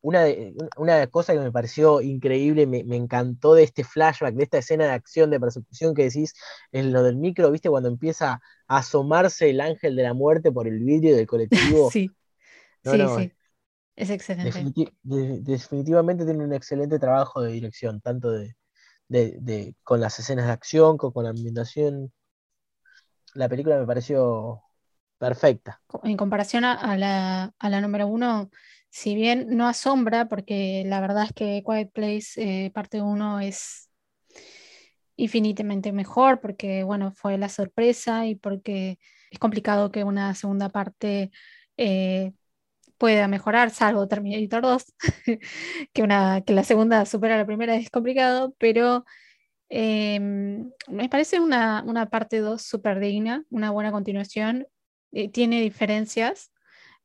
una, 0.00 0.22
de, 0.22 0.54
una 0.76 1.06
cosa 1.08 1.32
que 1.32 1.40
me 1.40 1.52
pareció 1.52 2.00
increíble, 2.00 2.66
me, 2.66 2.80
encantó 2.96 3.54
de 3.54 3.64
este 3.64 3.84
flashback, 3.84 4.34
de 4.34 4.44
esta 4.44 4.58
escena 4.58 4.84
de 4.84 4.92
acción, 4.92 5.30
de 5.30 5.40
persecución 5.40 5.94
que 5.94 6.04
decís, 6.04 6.34
en 6.72 6.92
lo 6.92 7.02
del 7.02 7.16
micro, 7.16 7.50
¿viste? 7.50 7.68
Cuando 7.68 7.88
empieza 7.88 8.40
a 8.68 8.78
asomarse 8.78 9.50
el 9.50 9.60
ángel 9.60 9.96
de 9.96 10.02
la 10.02 10.14
muerte 10.14 10.52
por 10.52 10.68
el 10.68 10.78
vidrio 10.80 11.16
del 11.16 11.26
colectivo. 11.26 11.90
sí, 11.92 12.10
sí, 12.84 12.98
sí. 13.16 13.32
Es 13.96 14.10
excelente. 14.10 14.92
definitivamente 15.02 16.26
tiene 16.26 16.44
un 16.44 16.52
excelente 16.52 16.98
trabajo 16.98 17.40
de 17.40 17.52
dirección, 17.52 18.02
tanto 18.02 18.30
de, 18.30 19.74
con 19.82 20.00
las 20.00 20.18
escenas 20.18 20.46
de 20.46 20.52
acción, 20.52 20.98
como 20.98 21.14
con 21.14 21.24
la 21.24 21.30
ambientación. 21.30 22.12
La 23.32 23.48
película 23.48 23.78
me 23.78 23.86
pareció 23.86 24.62
perfecta. 25.18 25.80
En 26.02 26.18
comparación 26.18 26.64
a, 26.64 26.96
la, 26.98 27.54
a 27.58 27.70
la 27.70 27.80
número 27.80 28.06
uno, 28.06 28.50
si 28.96 29.14
bien 29.14 29.48
no 29.50 29.68
asombra, 29.68 30.26
porque 30.26 30.82
la 30.86 31.00
verdad 31.00 31.24
es 31.24 31.32
que 31.34 31.62
Quiet 31.66 31.90
Place 31.92 32.70
parte 32.72 33.02
1 33.02 33.40
es 33.40 33.90
infinitamente 35.16 35.92
mejor, 35.92 36.40
porque 36.40 36.82
bueno, 36.82 37.12
fue 37.12 37.36
la 37.36 37.50
sorpresa 37.50 38.26
y 38.26 38.36
porque 38.36 38.98
es 39.30 39.38
complicado 39.38 39.90
que 39.92 40.02
una 40.02 40.34
segunda 40.34 40.70
parte 40.70 41.30
pueda 42.98 43.28
mejorar, 43.28 43.70
salvo 43.70 44.08
Terminator 44.08 44.62
2, 44.62 44.94
que, 45.92 46.02
una, 46.02 46.40
que 46.40 46.54
la 46.54 46.64
segunda 46.64 47.04
supera 47.04 47.34
a 47.34 47.38
la 47.38 47.46
primera 47.46 47.76
es 47.76 47.90
complicado, 47.90 48.54
pero 48.58 49.04
em, 49.68 50.70
me 50.88 51.08
parece 51.10 51.40
una, 51.40 51.84
parte 52.10 52.38
2 52.40 52.62
súper 52.62 53.00
digna, 53.00 53.44
una 53.50 53.70
buena 53.70 53.92
continuación, 53.92 54.66
eh, 55.12 55.30
tiene 55.30 55.60
diferencias, 55.60 56.50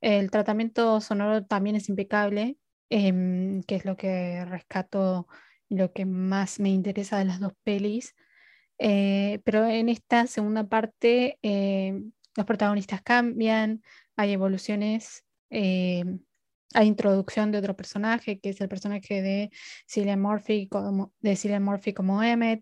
el 0.01 0.31
tratamiento 0.31 1.01
sonoro 1.01 1.45
también 1.45 1.75
es 1.75 1.89
impecable, 1.89 2.57
em, 2.89 3.63
que 3.63 3.75
es 3.75 3.85
lo 3.85 3.97
que 3.97 4.45
rescato 4.45 5.27
lo 5.69 5.93
que 5.93 6.05
más 6.05 6.59
me 6.59 6.69
interesa 6.69 7.17
de 7.19 7.25
las 7.25 7.39
dos 7.39 7.53
pelis. 7.63 8.15
Eh, 8.79 9.39
pero 9.45 9.67
en 9.67 9.89
esta 9.89 10.27
segunda 10.27 10.67
parte 10.67 11.39
em, 11.43 12.11
los 12.35 12.45
protagonistas 12.45 13.01
cambian, 13.03 13.83
hay 14.15 14.33
evoluciones 14.33 15.23
eh, 15.51 16.03
hay 16.73 16.87
introducción 16.87 17.51
de 17.51 17.57
otro 17.57 17.75
personaje, 17.75 18.39
que 18.39 18.49
es 18.49 18.61
el 18.61 18.69
personaje 18.69 19.21
de 19.21 19.51
Cillian 19.87 20.21
Murphy 20.21 20.67
como, 20.67 21.13
de 21.19 22.61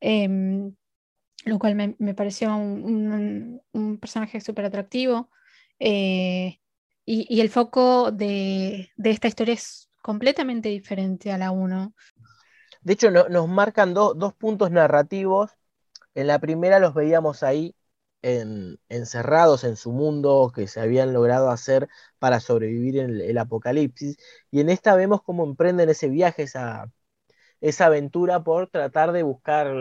em, 0.00 0.74
lo 1.44 1.58
cual 1.58 1.74
me, 1.74 2.14
pareció 2.14 2.56
un, 2.56 3.60
personaje 4.00 4.40
súper 4.40 4.64
atractivo. 4.64 5.30
Eh, 5.78 6.58
y, 7.04 7.40
el 7.40 7.50
foco 7.50 8.12
de, 8.12 8.90
esta 9.02 9.28
historia 9.28 9.54
es 9.54 9.88
completamente 10.02 10.68
diferente 10.68 11.32
a 11.32 11.38
la 11.38 11.50
1. 11.50 11.94
De 12.82 12.92
hecho, 12.92 13.10
nos 13.10 13.48
marcan 13.48 13.94
dos 13.94 14.34
puntos 14.34 14.70
narrativos. 14.70 15.50
En 16.14 16.26
la 16.26 16.38
primera 16.38 16.78
los 16.78 16.94
veíamos 16.94 17.42
ahí 17.42 17.74
encerrados 18.22 19.64
en 19.64 19.76
su 19.76 19.90
mundo 19.92 20.52
que 20.54 20.68
se 20.68 20.80
habían 20.80 21.12
logrado 21.12 21.50
hacer 21.50 21.88
para 22.18 22.38
sobrevivir 22.38 22.98
en 22.98 23.20
el, 23.20 23.38
apocalipsis. 23.38 24.16
Y 24.50 24.60
en 24.60 24.68
esta 24.68 24.94
vemos 24.94 25.22
cómo 25.22 25.44
emprenden 25.44 25.88
ese 25.88 26.08
viaje, 26.08 26.44
esa, 26.44 26.90
aventura 27.80 28.42
por 28.44 28.68
tratar 28.68 29.12
de 29.12 29.24
buscar, 29.24 29.74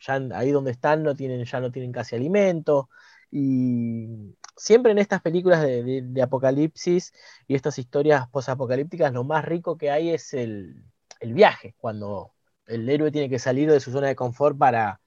ya 0.00 0.14
ahí 0.34 0.50
donde 0.50 0.70
están 0.70 1.02
no 1.02 1.14
tienen, 1.16 1.44
ya 1.44 1.60
no 1.60 1.70
tienen 1.72 1.92
casi 1.92 2.16
alimento. 2.16 2.90
Y 3.30 4.34
siempre 4.60 4.92
en 4.92 4.98
estas 4.98 5.22
películas 5.22 5.62
de, 5.62 6.22
apocalipsis 6.22 7.12
y 7.48 7.54
estas 7.54 7.78
historias 7.78 8.28
posapocalípticas, 8.30 9.12
lo 9.12 9.24
más 9.24 9.44
rico 9.44 9.76
que 9.78 9.90
hay 9.90 10.10
es 10.10 10.34
el, 10.34 10.84
viaje, 11.20 11.74
cuando 11.78 12.32
el 12.66 12.88
héroe 12.88 13.10
tiene 13.10 13.28
que 13.30 13.38
salir 13.38 13.70
de 13.70 13.80
su 13.80 13.92
zona 13.92 14.08
de 14.08 14.16
confort 14.16 14.56
para 14.58 15.00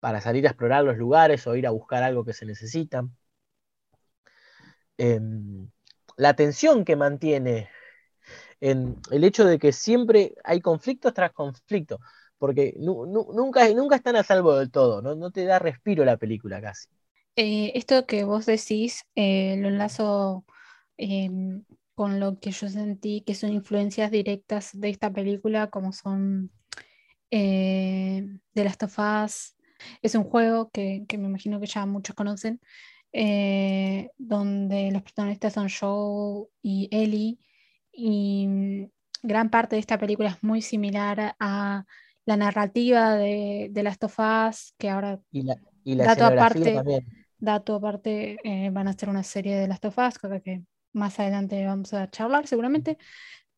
para 0.00 0.20
salir 0.20 0.46
a 0.46 0.50
explorar 0.50 0.84
los 0.84 0.96
lugares 0.98 1.46
o 1.46 1.56
ir 1.56 1.66
a 1.66 1.70
buscar 1.70 2.02
algo 2.02 2.24
que 2.24 2.32
se 2.32 2.46
necesita. 2.46 3.08
Em, 4.98 5.70
la 6.16 6.34
tensión 6.34 6.84
que 6.84 6.96
mantiene 6.96 7.68
en 8.60 8.96
el 9.10 9.24
hecho 9.24 9.44
de 9.44 9.58
que 9.58 9.72
siempre 9.72 10.34
hay 10.44 10.60
conflictos 10.60 11.12
tras 11.14 11.32
conflictos, 11.32 12.00
porque 12.38 12.74
nunca, 12.78 13.68
nunca 13.70 13.96
están 13.96 14.16
a 14.16 14.24
salvo 14.24 14.56
del 14.56 14.70
todo, 14.70 15.02
no, 15.02 15.30
te 15.30 15.44
da 15.44 15.58
respiro 15.58 16.04
la 16.04 16.16
película 16.16 16.60
casi. 16.60 16.88
Eh, 17.36 17.72
esto 17.74 18.06
que 18.06 18.24
vos 18.24 18.46
decís 18.46 19.04
lo 19.14 19.68
enlazo 19.68 20.44
em, 20.96 21.64
con 21.94 22.20
lo 22.20 22.38
que 22.40 22.50
yo 22.50 22.68
sentí 22.68 23.22
que 23.22 23.34
son 23.34 23.52
influencias 23.52 24.10
directas 24.10 24.70
de 24.72 24.90
esta 24.90 25.12
película, 25.12 25.68
como 25.68 25.92
son 25.92 26.50
eh, 27.30 28.26
The 28.52 28.64
Last 28.64 28.82
of 28.84 28.98
Us, 28.98 29.56
es 30.02 30.14
un 30.14 30.24
juego 30.24 30.70
que, 30.70 31.04
me 31.18 31.28
imagino 31.28 31.60
que 31.60 31.66
ya 31.66 31.86
muchos 31.86 32.14
conocen, 32.14 32.60
eh, 33.12 34.10
donde 34.18 34.90
los 34.92 35.02
protagonistas 35.02 35.54
son 35.54 35.68
Joe 35.68 36.48
y 36.62 36.88
Ellie, 36.90 37.38
y 37.92 38.46
mm, 38.46 38.90
gran 39.22 39.50
parte 39.50 39.76
de 39.76 39.80
esta 39.80 39.98
película 39.98 40.30
es 40.30 40.42
muy 40.42 40.62
similar 40.62 41.34
a 41.38 41.84
la 42.26 42.36
narrativa 42.36 43.14
de, 43.14 43.68
de 43.70 43.82
Last 43.82 44.04
of 44.04 44.18
Us, 44.18 44.74
que 44.78 44.90
ahora, 44.90 45.18
y 45.32 45.42
la, 45.42 45.58
y 45.82 45.96
dato 45.96 46.26
aparte, 46.26 46.82
dato 47.38 47.76
aparte 47.76 48.38
eh, 48.44 48.70
van 48.70 48.88
a 48.88 48.90
hacer 48.90 49.08
una 49.08 49.22
serie 49.22 49.56
de 49.56 49.68
Last 49.68 49.84
of 49.84 49.98
Us, 49.98 50.18
que 50.42 50.62
más 50.92 51.18
adelante 51.20 51.64
vamos 51.66 51.92
a 51.94 52.10
charlar 52.10 52.46
seguramente, 52.46 52.98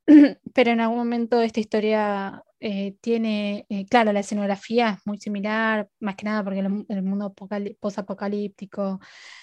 pero 0.55 0.71
en 0.71 0.81
algún 0.81 0.99
momento 0.99 1.41
esta 1.43 1.61
historia 1.61 2.43
eh, 2.61 2.97
tiene, 3.01 3.67
eh, 3.69 3.87
claro, 3.87 4.13
la 4.13 4.21
escenografía 4.21 4.97
es 4.99 5.07
muy 5.07 5.19
similar, 5.19 5.89
más 6.01 6.17
que 6.17 6.25
nada 6.25 6.43
porque 6.43 6.61
el, 6.61 7.03
mundo 7.03 7.35
post-apocalíptico 7.81 9.01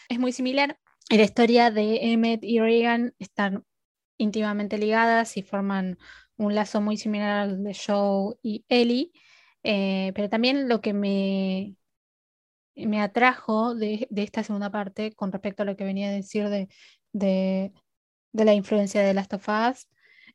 es 0.10 0.20
muy 0.20 0.32
similar. 0.32 0.78
Y 1.10 1.18
la 1.18 1.24
historia 1.24 1.72
de 1.72 2.12
Emmett 2.12 2.44
y 2.44 2.60
Reagan 2.60 3.14
están 3.20 3.64
íntimamente 4.18 4.78
ligadas 4.78 5.38
y 5.38 5.44
forman 5.44 5.98
un 6.38 6.56
lazo 6.56 6.82
muy 6.82 6.98
similar 6.98 7.50
al 7.50 7.64
de 7.64 7.76
Joe 7.76 8.36
y 8.42 8.66
Ellie. 8.70 9.12
Eh, 9.64 10.12
pero 10.16 10.30
también 10.30 10.70
lo 10.70 10.82
que 10.82 10.94
me, 10.94 11.76
me 12.76 13.02
atrajo 13.02 13.76
de, 13.76 14.08
esta 14.16 14.44
segunda 14.44 14.72
parte 14.72 15.14
con 15.14 15.32
respecto 15.32 15.64
a 15.64 15.66
lo 15.66 15.76
que 15.76 15.84
venía 15.84 16.10
a 16.10 16.12
decir 16.12 16.50
de, 16.50 17.72
la 18.34 18.54
influencia 18.54 19.02
de 19.02 19.14
Last 19.14 19.34
of 19.34 19.48
Us 19.48 19.88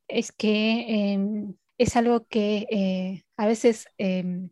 es 0.07 0.31
que 0.31 1.13
em, 1.13 1.55
es 1.77 1.95
algo 1.95 2.25
que 2.27 2.67
eh, 2.69 3.23
a 3.37 3.47
veces 3.47 3.87
em, 3.97 4.49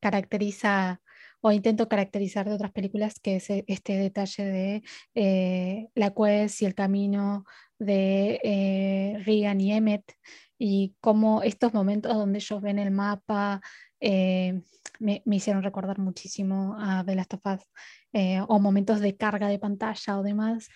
caracteriza 0.00 1.00
o 1.40 1.52
intento 1.52 1.88
caracterizar 1.88 2.48
de 2.48 2.54
otras 2.54 2.72
películas, 2.72 3.18
que 3.20 3.36
es 3.36 3.50
e, 3.50 3.64
este 3.66 3.96
detalle 3.96 4.44
de 4.44 4.82
eh, 5.14 5.88
la 5.94 6.12
quest 6.12 6.62
y 6.62 6.66
el 6.66 6.74
camino 6.74 7.44
de 7.78 8.40
eh, 8.44 9.22
Regan 9.24 9.60
y 9.60 9.72
Emmett, 9.72 10.04
y 10.58 10.94
cómo 11.00 11.42
estos 11.42 11.72
momentos 11.72 12.14
donde 12.14 12.38
ellos 12.38 12.60
ven 12.60 12.78
el 12.78 12.90
mapa 12.90 13.62
me, 14.00 15.22
hicieron 15.26 15.62
recordar 15.62 15.98
muchísimo 15.98 16.76
a 16.78 17.04
The 17.04 17.14
Last 17.14 17.34
of 17.34 17.40
Us, 17.44 17.66
o 18.48 18.58
momentos 18.58 19.00
de 19.00 19.16
carga 19.16 19.48
de 19.48 19.58
pantalla 19.58 20.18
o 20.18 20.22
demás 20.22 20.68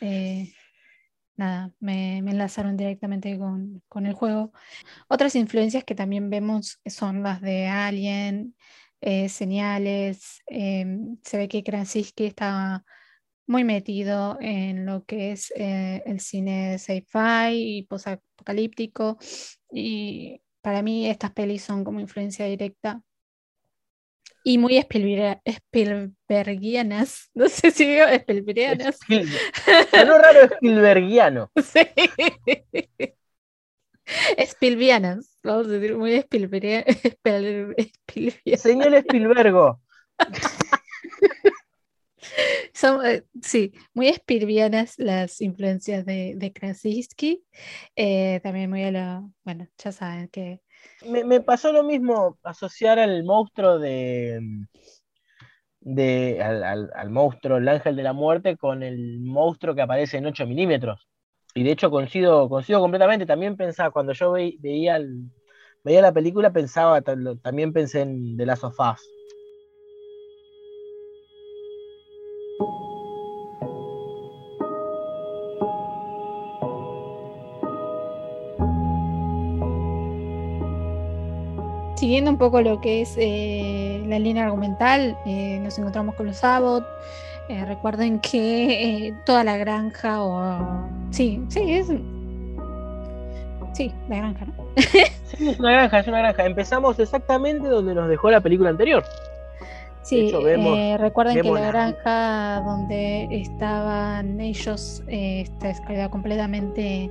nada, 1.37 1.73
me, 1.81 2.19
enlazaron 2.19 2.77
directamente 2.77 3.39
con, 3.39 4.07
el 4.07 4.13
juego. 4.15 4.53
Otras 5.09 5.35
influencias 5.37 5.85
que 5.85 5.95
también 5.95 6.31
vemos 6.31 6.81
son 6.87 7.23
las 7.23 7.41
de 7.41 7.67
Alien, 7.67 8.57
eh, 9.01 9.29
señales. 9.29 10.43
Em, 10.47 11.19
se 11.23 11.39
ve 11.39 11.49
que 11.49 11.65
Krasinski 11.65 12.27
está 12.27 12.85
muy 13.47 13.65
metido 13.65 14.39
en 14.41 14.87
lo 14.87 15.05
que 15.05 15.33
es 15.33 15.53
eh, 15.57 16.03
el 16.07 16.21
cine 16.21 16.79
sci-fi 16.79 17.79
y 17.79 17.83
post-apocalíptico. 17.85 19.19
Y 19.73 20.41
para 20.63 20.83
mí 20.83 21.09
estas 21.09 21.33
pelis 21.33 21.63
son 21.63 21.85
como 21.85 22.01
influencia 22.01 22.47
directa 22.47 23.03
y 24.45 24.59
muy 24.59 24.77
Spielbergianas. 25.45 27.31
No 27.35 27.49
sé 27.49 27.73
si 27.73 27.87
digo 27.87 28.05
Spielbergianas. 28.07 28.97
Spiel... 28.97 29.29
raro 29.93 30.45
Spielbergiano. 30.55 31.51
Sí. 31.57 31.81
Spielbergianas, 34.37 35.39
vamos 35.43 35.67
a 35.67 35.71
decir 35.71 35.97
muy 35.97 36.15
Spielbergianas. 36.15 36.85
Señor 38.59 38.95
Spielbergo. 38.95 39.81
Son, 42.75 43.05
eh, 43.07 43.25
sí, 43.43 43.73
muy 43.95 44.09
Spielbergianas 44.09 44.99
las 44.99 45.41
influencias 45.41 46.05
de, 46.05 46.35
de 46.37 46.53
Krasinski. 46.53 47.45
Eh, 47.97 48.41
también 48.43 48.69
muy 48.69 48.85
a 48.85 48.91
lo, 48.91 49.33
bueno, 49.45 49.67
ya 49.79 49.93
saben 49.93 50.29
que 50.29 50.61
me, 51.07 51.41
pasó 51.41 51.73
lo 51.73 51.83
mismo 51.83 52.39
asociar 52.43 52.99
al 52.99 53.25
monstruo 53.25 53.79
de. 53.79 54.41
de 55.81 56.43
al, 56.43 57.11
monstruo, 57.11 57.59
el 57.59 57.69
ángel 57.69 57.97
de 57.97 58.03
la 58.03 58.13
muerte, 58.13 58.57
con 58.57 58.83
el 58.83 59.21
monstruo 59.21 59.75
que 59.75 59.83
aparece 59.83 60.19
en 60.19 60.27
8 60.27 60.47
milímetros. 60.47 61.09
Y 61.55 61.63
de 61.63 61.73
hecho 61.73 61.91
coincido, 61.91 62.49
coincido 62.49 62.81
completamente. 62.81 63.27
También 63.27 63.57
pensaba, 63.57 63.91
cuando 63.91 64.13
yo 64.13 64.33
veía, 64.33 64.99
veía 65.85 66.03
la 66.03 66.13
película, 66.13 66.53
pensaba, 66.53 67.01
también 67.03 67.73
pensé 67.73 68.01
en 68.03 68.37
The 68.37 68.47
Last 68.47 68.65
of 68.65 68.79
Us. 68.81 69.14
Siguiendo 82.15 82.31
un 82.31 82.39
poco 82.39 82.61
lo 82.61 82.81
que 82.81 83.01
es 83.01 83.17
eh, 83.19 84.01
la 84.07 84.21
línea 84.21 84.45
argumental, 84.45 85.19
eh, 85.27 85.59
nos 85.61 85.77
encontramos 85.81 86.15
con 86.15 86.27
los 86.27 86.45
Abbott. 86.45 86.87
Eh, 87.49 87.65
recuerden 87.65 88.21
que 88.21 89.13
toda 89.27 89.43
la 89.43 89.57
granja, 89.57 90.23
o 90.23 90.87
sí, 91.11 91.43
sí, 91.49 91.73
es 91.73 91.89
Sí, 93.73 93.93
la 94.09 94.19
granja, 94.19 94.45
¿no? 94.45 94.53
sí, 94.77 95.49
es 95.49 95.59
una 95.59 95.73
granja, 95.73 95.99
es 95.99 96.07
una 96.07 96.19
granja. 96.21 96.47
Empezamos 96.47 97.01
exactamente 97.01 97.67
donde 97.67 97.97
nos 97.97 98.09
dejó 98.09 98.31
la 98.31 98.41
película 98.41 98.71
anterior. 98.71 99.03
Sí, 100.03 100.31
eh, 100.33 100.97
recuerden 100.97 101.43
que 101.43 101.51
la, 101.51 101.67
granja 101.67 102.63
donde 102.65 103.27
estaban 103.33 104.41
ellos 104.41 105.03
eh, 105.09 105.41
está 105.41 106.09
completamente 106.11 107.11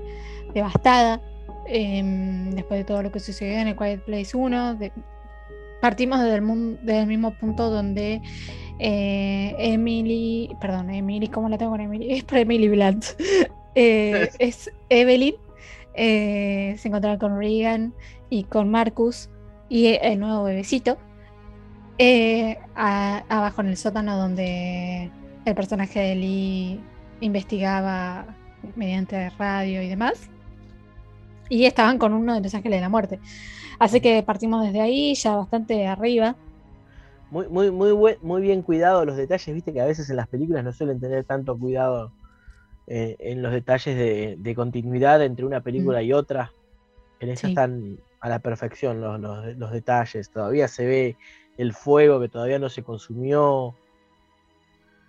devastada 0.53 1.19
em, 1.67 2.51
después 2.51 2.79
de 2.79 2.83
todo 2.85 3.03
lo 3.03 3.11
que 3.11 3.19
sucedió 3.19 3.59
en 3.59 3.69
el 3.69 3.77
Quiet 3.77 4.03
Place 4.05 4.35
1. 4.35 4.77
partimos 5.81 6.19
desde 6.19 6.35
el, 6.35 7.07
mismo 7.07 7.31
punto 7.37 7.69
donde 7.69 8.21
eh, 8.79 9.55
Emily, 9.57 10.55
perdón, 10.61 10.89
Emily, 10.89 11.27
¿cómo 11.27 11.49
la 11.49 11.57
tengo 11.57 11.71
con 11.71 11.81
Emily? 11.81 12.13
Es 12.13 12.23
por 12.23 12.37
Emily 12.37 12.67
Blunt. 12.67 13.05
Eh, 13.75 14.29
es 14.37 14.71
Evelyn. 14.89 15.33
se 15.95 16.79
encontraba 16.83 17.17
con 17.17 17.39
Regan 17.39 17.91
y 18.29 18.43
con 18.43 18.69
Marcus 18.69 19.31
y 19.67 19.97
el 19.99 20.19
nuevo 20.19 20.43
bebecito 20.43 20.99
eh, 21.97 22.57
abajo 22.75 23.61
en 23.61 23.67
el 23.67 23.77
sótano 23.77 24.17
donde 24.17 25.11
el 25.45 25.55
personaje 25.55 25.99
de 25.99 26.15
Lee 26.15 26.79
investigaba 27.21 28.25
mediante 28.75 29.29
radio 29.31 29.81
y 29.81 29.89
demás. 29.89 30.29
Y 31.49 31.65
estaban 31.65 31.97
con 31.97 32.13
uno 32.13 32.33
de 32.33 32.41
los 32.41 32.53
ángeles 32.53 32.77
de 32.77 32.81
la 32.81 32.89
muerte. 32.89 33.19
Así 33.79 34.01
que 34.01 34.23
partimos 34.23 34.63
desde 34.63 34.81
ahí, 34.81 35.13
ya 35.15 35.35
bastante 35.35 35.87
arriba. 35.87 36.35
Muy, 37.31 37.47
muy, 37.47 37.71
muy, 37.71 38.17
muy 38.21 38.41
bien 38.41 38.61
cuidado 38.61 39.05
los 39.05 39.17
detalles, 39.17 39.53
viste 39.53 39.73
que 39.73 39.81
a 39.81 39.85
veces 39.85 40.09
en 40.09 40.17
las 40.17 40.27
películas 40.27 40.63
no 40.63 40.71
suelen 40.71 40.99
tener 40.99 41.23
tanto 41.23 41.57
cuidado 41.57 42.11
eh, 42.85 43.15
en 43.19 43.41
los 43.41 43.51
detalles 43.51 43.97
de, 43.97 44.55
continuidad 44.55 45.23
entre 45.23 45.45
una 45.45 45.61
película 45.61 45.99
mm. 45.99 46.03
y 46.03 46.13
otra. 46.13 46.51
En 47.19 47.29
esa 47.29 47.47
están 47.47 47.97
a 48.19 48.29
la 48.29 48.39
perfección 48.39 49.01
los, 49.01 49.19
los 49.57 49.71
detalles. 49.71 50.29
Todavía 50.29 50.67
se 50.67 50.85
ve 50.85 51.17
el 51.57 51.73
fuego 51.73 52.19
que 52.19 52.29
todavía 52.29 52.59
no 52.59 52.69
se 52.69 52.83
consumió. 52.83 53.75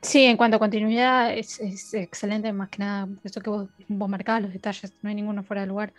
Sí, 0.04 0.26
en 0.26 0.37
cuanto 0.37 0.56
a 0.56 0.61
continuidad 0.61 1.32
es, 1.34 1.58
excelente, 1.94 2.52
más 2.52 2.68
que 2.68 2.78
nada, 2.80 3.08
eso 3.25 3.40
que 3.40 3.49
vos, 3.49 3.70
vos 3.88 4.08
marcabas 4.08 4.42
los 4.42 4.52
detalles, 4.52 4.92
no 5.02 5.08
hay 5.08 5.14
ninguno 5.14 5.42
fuera 5.42 5.62
de 5.62 5.66
lugar. 5.66 5.94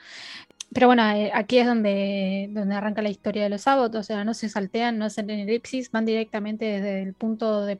Pero 0.72 0.88
bueno, 0.88 1.04
eh, 1.12 1.32
aquí 1.34 1.58
es 1.58 1.66
donde, 1.66 2.48
donde 2.52 2.76
arranca 2.76 3.02
la 3.02 3.10
historia 3.10 3.44
de 3.44 3.50
los 3.50 3.62
sábados, 3.62 3.96
o 3.96 4.04
sea, 4.04 4.24
no 4.24 4.36
se 4.36 4.48
saltean, 4.48 5.00
no 5.00 5.06
hacen 5.06 5.30
elipsis, 5.32 5.92
van 5.92 6.06
directamente 6.06 6.66
desde 6.66 7.02
el 7.02 7.16
punto, 7.16 7.66
de, 7.66 7.80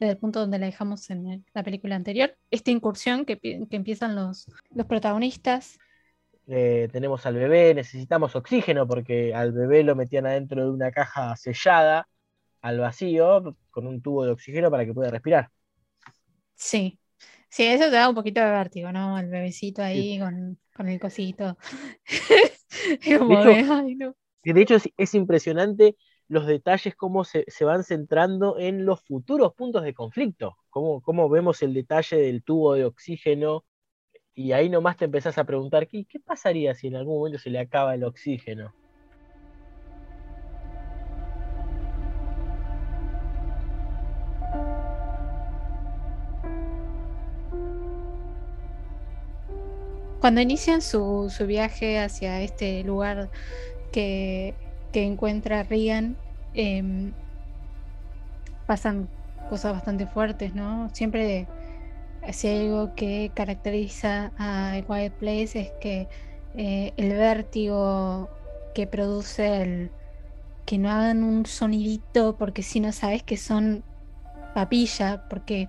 desde 0.00 0.12
el 0.12 0.18
punto 0.18 0.40
donde 0.40 0.58
la 0.58 0.66
dejamos 0.66 1.08
en 1.10 1.44
la 1.54 1.62
película 1.62 1.94
anterior. 1.94 2.34
Esta 2.50 2.72
incursión 2.72 3.24
que, 3.24 3.38
empiezan 3.70 4.16
los, 4.16 4.48
los 4.74 4.86
protagonistas 4.86 5.78
eh, 6.48 6.88
tenemos 6.90 7.26
al 7.26 7.36
bebé, 7.36 7.74
necesitamos 7.74 8.34
oxígeno 8.34 8.88
porque 8.88 9.34
al 9.34 9.52
bebé 9.52 9.84
lo 9.84 9.94
metían 9.94 10.26
adentro 10.26 10.64
de 10.64 10.70
una 10.70 10.90
caja 10.90 11.36
sellada 11.36 12.08
al 12.60 12.80
vacío 12.80 13.56
con 13.70 13.86
un 13.86 14.02
tubo 14.02 14.24
de 14.24 14.32
oxígeno 14.32 14.68
para 14.68 14.84
que 14.84 14.92
pueda 14.92 15.10
respirar. 15.10 15.50
Sí, 16.60 16.98
sí, 17.48 17.64
eso 17.64 17.84
te 17.84 17.92
da 17.92 18.08
un 18.10 18.14
poquito 18.14 18.40
de 18.40 18.50
vértigo, 18.50 18.92
¿no? 18.92 19.18
El 19.18 19.30
bebecito 19.30 19.82
ahí 19.82 20.18
con, 20.18 20.58
el 20.86 21.00
cosito. 21.00 21.56
de, 24.44 24.60
hecho, 24.60 24.76
es, 24.98 25.14
impresionante 25.14 25.96
los 26.28 26.46
detalles, 26.46 26.94
cómo 26.94 27.24
se, 27.24 27.46
van 27.62 27.82
centrando 27.82 28.58
en 28.58 28.84
los 28.84 29.00
futuros 29.02 29.54
puntos 29.54 29.82
de 29.82 29.94
conflicto, 29.94 30.58
cómo, 30.68 31.00
cómo 31.00 31.30
vemos 31.30 31.62
el 31.62 31.72
detalle 31.72 32.18
del 32.18 32.44
tubo 32.44 32.74
de 32.74 32.84
oxígeno 32.84 33.64
y 34.34 34.52
ahí 34.52 34.68
nomás 34.68 34.98
te 34.98 35.06
empezás 35.06 35.38
a 35.38 35.44
preguntar, 35.44 35.88
¿qué, 35.88 36.04
¿qué 36.04 36.20
pasaría 36.20 36.74
si 36.74 36.88
en 36.88 36.96
algún 36.96 37.16
momento 37.16 37.38
se 37.38 37.48
le 37.48 37.58
acaba 37.58 37.94
el 37.94 38.04
oxígeno? 38.04 38.74
Cuando 50.20 50.40
inician 50.40 50.82
su, 50.82 51.32
viaje 51.46 51.98
hacia 51.98 52.42
este 52.42 52.84
lugar 52.84 53.30
que, 53.92 54.54
encuentra 54.92 55.62
Regan, 55.62 56.16
em, 56.54 57.12
pasan 58.66 59.08
cosas 59.48 59.72
bastante 59.72 60.06
fuertes, 60.06 60.54
¿no? 60.54 60.90
Siempre 60.92 61.46
si 62.32 62.48
algo 62.48 62.94
que 62.94 63.30
caracteriza 63.34 64.32
a 64.38 64.80
Quiet 64.86 65.12
Place 65.14 65.60
es 65.60 65.70
que 65.80 66.06
eh, 66.54 66.92
el 66.96 67.10
vértigo 67.10 68.28
que 68.74 68.86
produce 68.86 69.62
el 69.62 69.90
que 70.66 70.78
no 70.78 70.90
hagan 70.90 71.24
un 71.24 71.46
sonidito 71.46 72.36
porque 72.36 72.62
si 72.62 72.80
no 72.80 72.92
sabes 72.92 73.22
que 73.22 73.36
son 73.36 73.82
papilla, 74.54 75.24
porque 75.28 75.68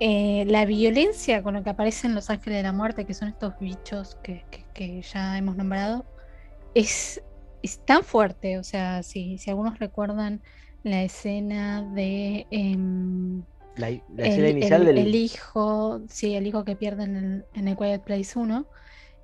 eh, 0.00 0.44
la 0.46 0.64
violencia 0.64 1.42
con 1.42 1.54
la 1.54 1.62
que 1.62 1.70
aparecen 1.70 2.14
los 2.14 2.30
ángeles 2.30 2.58
de 2.58 2.62
la 2.62 2.72
muerte, 2.72 3.04
que 3.04 3.14
son 3.14 3.28
estos 3.28 3.58
bichos 3.58 4.16
que, 4.22 5.02
ya 5.12 5.36
hemos 5.36 5.56
nombrado, 5.56 6.04
es, 6.74 7.22
es, 7.62 7.84
tan 7.84 8.04
fuerte. 8.04 8.58
O 8.58 8.64
sea, 8.64 9.02
si, 9.02 9.38
si 9.38 9.50
algunos 9.50 9.78
recuerdan 9.78 10.40
la 10.84 11.02
escena 11.02 11.82
de... 11.94 12.46
Em, 12.50 13.42
la, 13.76 13.90
escena 13.90 14.48
inicial 14.50 14.84
del... 14.84 14.98
El 14.98 15.14
hijo, 15.14 16.00
sí, 16.08 16.34
el 16.34 16.46
hijo 16.46 16.64
que 16.64 16.76
pierde 16.76 17.04
en 17.04 17.16
el, 17.16 17.44
en 17.54 17.68
el 17.68 17.76
Quiet 17.76 18.02
Place 18.02 18.38
1 18.38 18.66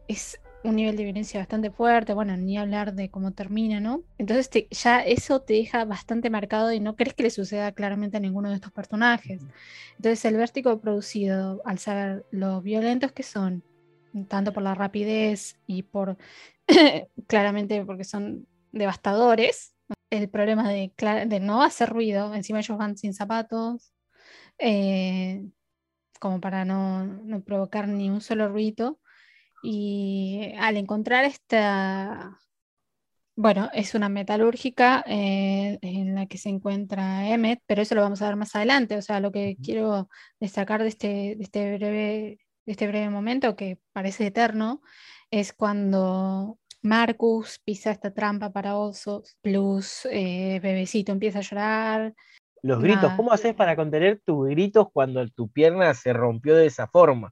es 0.09 0.41
un 0.65 0.77
nivel 0.77 0.97
de 0.97 1.05
violencia 1.05 1.39
bastante 1.41 1.71
fuerte, 1.71 2.15
bueno, 2.15 2.37
ni 2.37 2.59
hablar 2.59 2.95
de 2.95 3.11
cómo 3.11 3.33
termina, 3.33 3.81
¿no? 3.81 4.03
Entonces 4.19 4.51
ya 4.71 5.01
eso 5.01 5.41
te 5.41 5.55
deja 5.55 5.85
bastante 5.85 6.31
marcado 6.31 6.73
y 6.73 6.81
no 6.81 6.97
crees 6.97 7.15
que 7.15 7.23
le 7.25 7.31
suceda 7.31 7.73
claramente 7.73 8.17
a 8.17 8.21
ninguno 8.21 8.49
de 8.49 8.57
estos 8.57 8.73
personajes. 8.73 9.43
Entonces 9.97 10.25
el 10.25 10.37
vértigo 10.37 10.81
producido 10.81 11.63
al 11.65 11.79
saber 11.79 12.25
lo 12.31 12.61
violentos 12.63 13.13
que 13.13 13.23
son, 13.23 13.63
tanto 14.29 14.53
por 14.53 14.63
la 14.63 14.75
rapidez 14.75 15.59
y 15.67 15.83
por, 15.83 16.17
claramente 17.29 17.85
porque 17.85 18.05
son 18.05 18.47
devastadores, 18.73 19.75
el 20.11 20.29
problema 20.29 20.69
de, 20.69 20.93
de 21.27 21.41
no 21.41 21.63
hacer 21.63 21.91
ruido, 21.91 22.35
encima 22.35 22.61
ellos 22.61 22.79
van 22.79 22.97
sin 22.97 23.15
zapatos, 23.15 23.93
eh, 24.59 25.45
como 26.21 26.41
para 26.41 26.65
no, 26.65 27.43
provocar 27.45 27.89
ni 27.89 28.11
un 28.11 28.21
solo 28.21 28.49
ruido. 28.49 28.99
Y 29.65 30.53
al 30.59 30.77
encontrar 30.77 31.25
esta, 31.25 32.39
bueno, 33.35 33.71
es 33.73 33.95
una 33.95 34.09
metalúrgica 34.11 35.03
eh, 35.07 35.79
en 35.81 36.15
la 36.15 36.27
que 36.27 36.37
se 36.39 36.51
encuentra 36.51 37.29
Emmet, 37.29 37.61
pero 37.67 37.83
eso 37.83 37.95
lo 37.95 38.03
vamos 38.03 38.21
a 38.21 38.27
ver 38.27 38.37
más 38.37 38.55
adelante. 38.55 38.97
O 38.97 39.03
sea, 39.03 39.21
lo 39.21 39.33
que 39.33 39.57
quiero 39.63 40.09
destacar 40.39 40.83
de 40.83 40.89
este, 40.89 41.07
de 41.37 41.43
este, 41.43 41.77
breve, 41.77 42.39
de 42.67 42.73
este 42.73 42.87
breve 42.87 43.09
momento, 43.09 43.57
que 43.57 43.79
parece 43.93 44.27
eterno, 44.27 44.83
es 45.31 45.55
cuando 45.55 46.59
Marcus 46.83 47.59
pisa 47.65 47.91
esta 47.91 48.13
trampa 48.13 48.53
para 48.53 48.77
osos, 48.77 49.37
plus 49.41 50.07
eh, 50.11 50.61
Bebecito 50.63 51.13
empieza 51.13 51.39
a 51.39 51.43
llorar, 51.43 52.15
los 52.65 52.81
gritos, 52.81 53.13
¿cómo 53.13 53.31
haces 53.31 53.55
para 53.55 53.77
contener 53.77 54.23
tus 54.25 54.49
gritos 54.49 54.87
cuando 54.91 55.29
tu 55.29 55.51
pierna 55.51 55.93
se 55.93 56.15
rompió 56.15 56.57
de 56.57 56.65
esa 56.65 56.87
forma? 56.87 57.31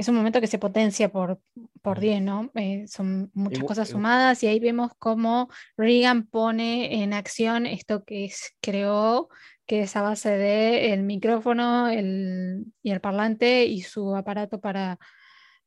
Es 0.00 0.08
un 0.08 0.14
momento 0.14 0.40
que 0.40 0.46
se 0.46 0.58
potencia 0.58 1.10
por, 1.10 1.40
por 1.82 2.00
10, 2.00 2.22
¿no? 2.22 2.50
Eh, 2.54 2.86
son 2.88 3.30
muchas 3.34 3.64
cosas 3.64 3.90
sumadas 3.90 4.42
y 4.42 4.46
ahí 4.46 4.58
vemos 4.58 4.92
cómo 4.98 5.50
Reagan 5.76 6.26
pone 6.26 7.02
en 7.02 7.12
acción 7.12 7.66
esto 7.66 8.02
que 8.04 8.24
es, 8.24 8.56
creó, 8.62 9.28
que 9.66 9.82
es 9.82 9.94
a 9.96 10.02
base 10.02 10.30
de 10.30 10.94
el 10.94 11.02
micrófono 11.02 11.92
y 11.92 12.90
el 12.90 13.00
parlante 13.02 13.66
y 13.66 13.82
su 13.82 14.16
aparato 14.16 14.58
para, 14.58 14.98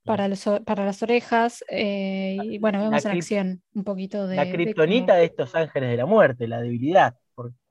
para, 0.03 0.27
para 0.65 0.85
las 0.85 1.03
orejas. 1.03 1.63
Eh, 1.69 2.37
y 2.41 2.57
bueno, 2.57 2.79
vemos 2.79 3.05
en 3.05 3.11
acción 3.11 3.61
un 3.75 3.83
poquito 3.83 4.25
de... 4.25 4.37
La 4.37 4.51
kriptonita 4.51 5.13
de, 5.13 5.25
estos 5.25 5.53
ángeles 5.53 5.91
de 5.91 5.97
la 5.97 6.07
muerte, 6.07 6.47
la 6.47 6.59
debilidad 6.59 7.15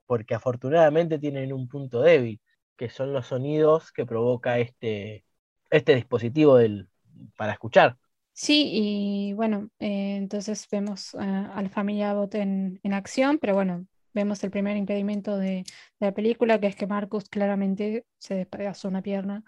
porque 0.05 0.35
afortunadamente 0.35 1.19
tienen 1.19 1.51
un 1.51 1.67
punto 1.67 2.01
débil, 2.01 2.39
que 2.77 2.89
son 2.89 3.13
los 3.13 3.27
sonidos 3.27 3.91
que 3.91 4.05
provoca 4.05 4.59
este, 4.59 5.25
este 5.73 5.95
dispositivo 5.95 6.57
del, 6.57 6.87
para 7.35 7.53
escuchar. 7.53 7.97
Sí, 8.31 8.69
y 8.73 9.33
bueno, 9.33 9.69
eh, 9.79 10.15
entonces 10.17 10.67
vemos 10.71 11.13
a 11.15 11.61
la 11.61 11.69
familia 11.69 12.11
Abbott 12.11 12.35
en, 12.35 12.79
acción, 12.91 13.37
pero 13.39 13.53
bueno, 13.53 13.85
vemos 14.13 14.43
el 14.43 14.51
primer 14.51 14.77
impedimento 14.77 15.37
de, 15.37 15.63
la 15.99 16.13
película, 16.13 16.59
que 16.59 16.67
es 16.67 16.75
que 16.75 16.87
Marcus 16.87 17.29
claramente 17.29 18.05
se 18.17 18.35
despedazó 18.35 18.87
una 18.87 19.01
pierna. 19.01 19.43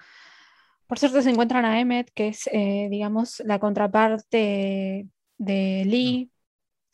Por 0.88 1.00
cierto, 1.00 1.22
se 1.22 1.32
encuentran 1.32 1.66
a 1.66 1.80
Emmet, 1.80 2.12
que 2.14 2.28
es, 2.30 2.48
eh, 2.52 2.88
digamos, 2.92 3.42
la 3.46 3.60
contraparte 3.60 5.08
de 5.38 5.84
Lee, 5.86 6.32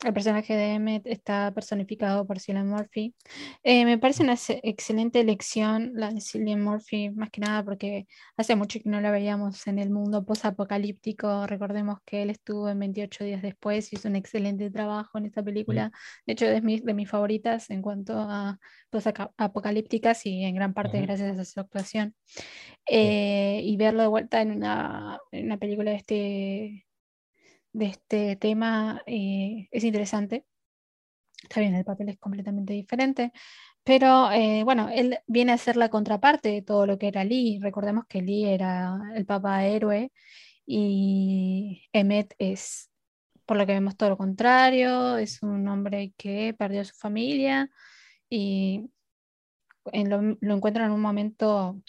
el 0.04 0.12
personaje 0.12 0.56
de 0.56 0.74
Emmett 0.74 1.06
está 1.06 1.52
personificado 1.54 2.26
por 2.26 2.40
Cillian 2.40 2.68
Murphy. 2.68 3.14
Eh, 3.62 3.84
me 3.84 3.98
parece 3.98 4.22
una 4.22 4.36
excelente 4.62 5.20
elección 5.20 5.92
la 5.94 6.10
de 6.10 6.20
Cillian 6.20 6.62
Murphy, 6.62 7.10
más 7.10 7.30
que 7.30 7.40
nada 7.40 7.64
porque 7.64 8.06
hace 8.36 8.56
mucho 8.56 8.80
que 8.80 8.88
no 8.88 9.00
la 9.00 9.10
veíamos 9.10 9.66
en 9.66 9.78
el 9.78 9.90
mundo 9.90 10.24
post-apocalíptico. 10.24 11.46
Recordemos 11.46 11.98
que 12.04 12.22
él 12.22 12.30
estuvo 12.30 12.68
en 12.68 12.78
28 12.78 13.24
días 13.24 13.42
después 13.42 13.92
y 13.92 13.96
hizo 13.96 14.08
un 14.08 14.16
excelente 14.16 14.70
trabajo 14.70 15.18
en 15.18 15.26
esta 15.26 15.42
película. 15.42 15.92
De 16.26 16.32
hecho, 16.32 16.46
es 16.46 16.62
de 16.62 16.94
mis 16.94 17.08
favoritas 17.08 17.70
en 17.70 17.82
cuanto 17.82 18.18
a 18.18 18.58
post-apocalípticas 18.90 20.26
y 20.26 20.44
en 20.44 20.54
gran 20.54 20.74
parte 20.74 21.00
gracias 21.00 21.38
a 21.38 21.44
su 21.44 21.60
actuación. 21.60 22.14
Eh, 22.88 23.60
y 23.62 23.76
verlo 23.76 24.02
de 24.02 24.08
vuelta 24.08 24.42
en 24.42 24.50
una, 24.52 25.18
en 25.30 25.46
una 25.46 25.58
película 25.58 25.92
de 25.92 25.96
este 25.96 26.86
de 27.72 27.86
este 27.86 28.36
tema 28.36 29.02
eh, 29.06 29.68
es 29.70 29.84
interesante. 29.84 30.46
Está 31.42 31.60
bien, 31.60 31.74
el 31.74 31.84
papel 31.84 32.08
es 32.10 32.18
completamente 32.18 32.72
diferente, 32.72 33.32
pero 33.82 34.30
eh, 34.30 34.62
bueno, 34.64 34.88
él 34.92 35.18
viene 35.26 35.52
a 35.52 35.58
ser 35.58 35.76
la 35.76 35.88
contraparte 35.88 36.50
de 36.50 36.62
todo 36.62 36.86
lo 36.86 36.98
que 36.98 37.08
era 37.08 37.24
Lee. 37.24 37.58
Recordemos 37.60 38.04
que 38.08 38.22
Lee 38.22 38.46
era 38.46 38.96
el 39.14 39.26
papá 39.26 39.64
héroe 39.66 40.12
y 40.66 41.88
Emmet 41.92 42.34
es, 42.38 42.90
por 43.46 43.56
lo 43.56 43.66
que 43.66 43.72
vemos, 43.72 43.96
todo 43.96 44.10
lo 44.10 44.16
contrario. 44.18 45.16
Es 45.18 45.42
un 45.42 45.66
hombre 45.68 46.12
que 46.16 46.54
perdió 46.56 46.82
a 46.82 46.84
su 46.84 46.94
familia 46.94 47.70
y 48.30 48.90
lo, 49.92 50.22
lo 50.40 50.54
encuentra 50.54 50.86
en 50.86 50.92
un 50.92 51.00
momento 51.00 51.82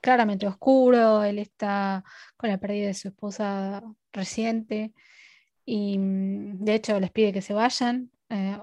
claramente 0.00 0.46
oscuro. 0.46 1.24
Él 1.24 1.38
está 1.38 2.04
con 2.36 2.50
la 2.50 2.58
pérdida 2.58 2.88
de 2.88 2.94
su 2.94 3.08
esposa 3.08 3.82
reciente 4.12 4.92
y 5.64 5.98
mm, 5.98 6.64
de 6.64 6.74
hecho 6.74 6.98
les 7.00 7.10
pide 7.10 7.32
que 7.32 7.42
se 7.42 7.54
vayan, 7.54 8.10
eh, 8.28 8.58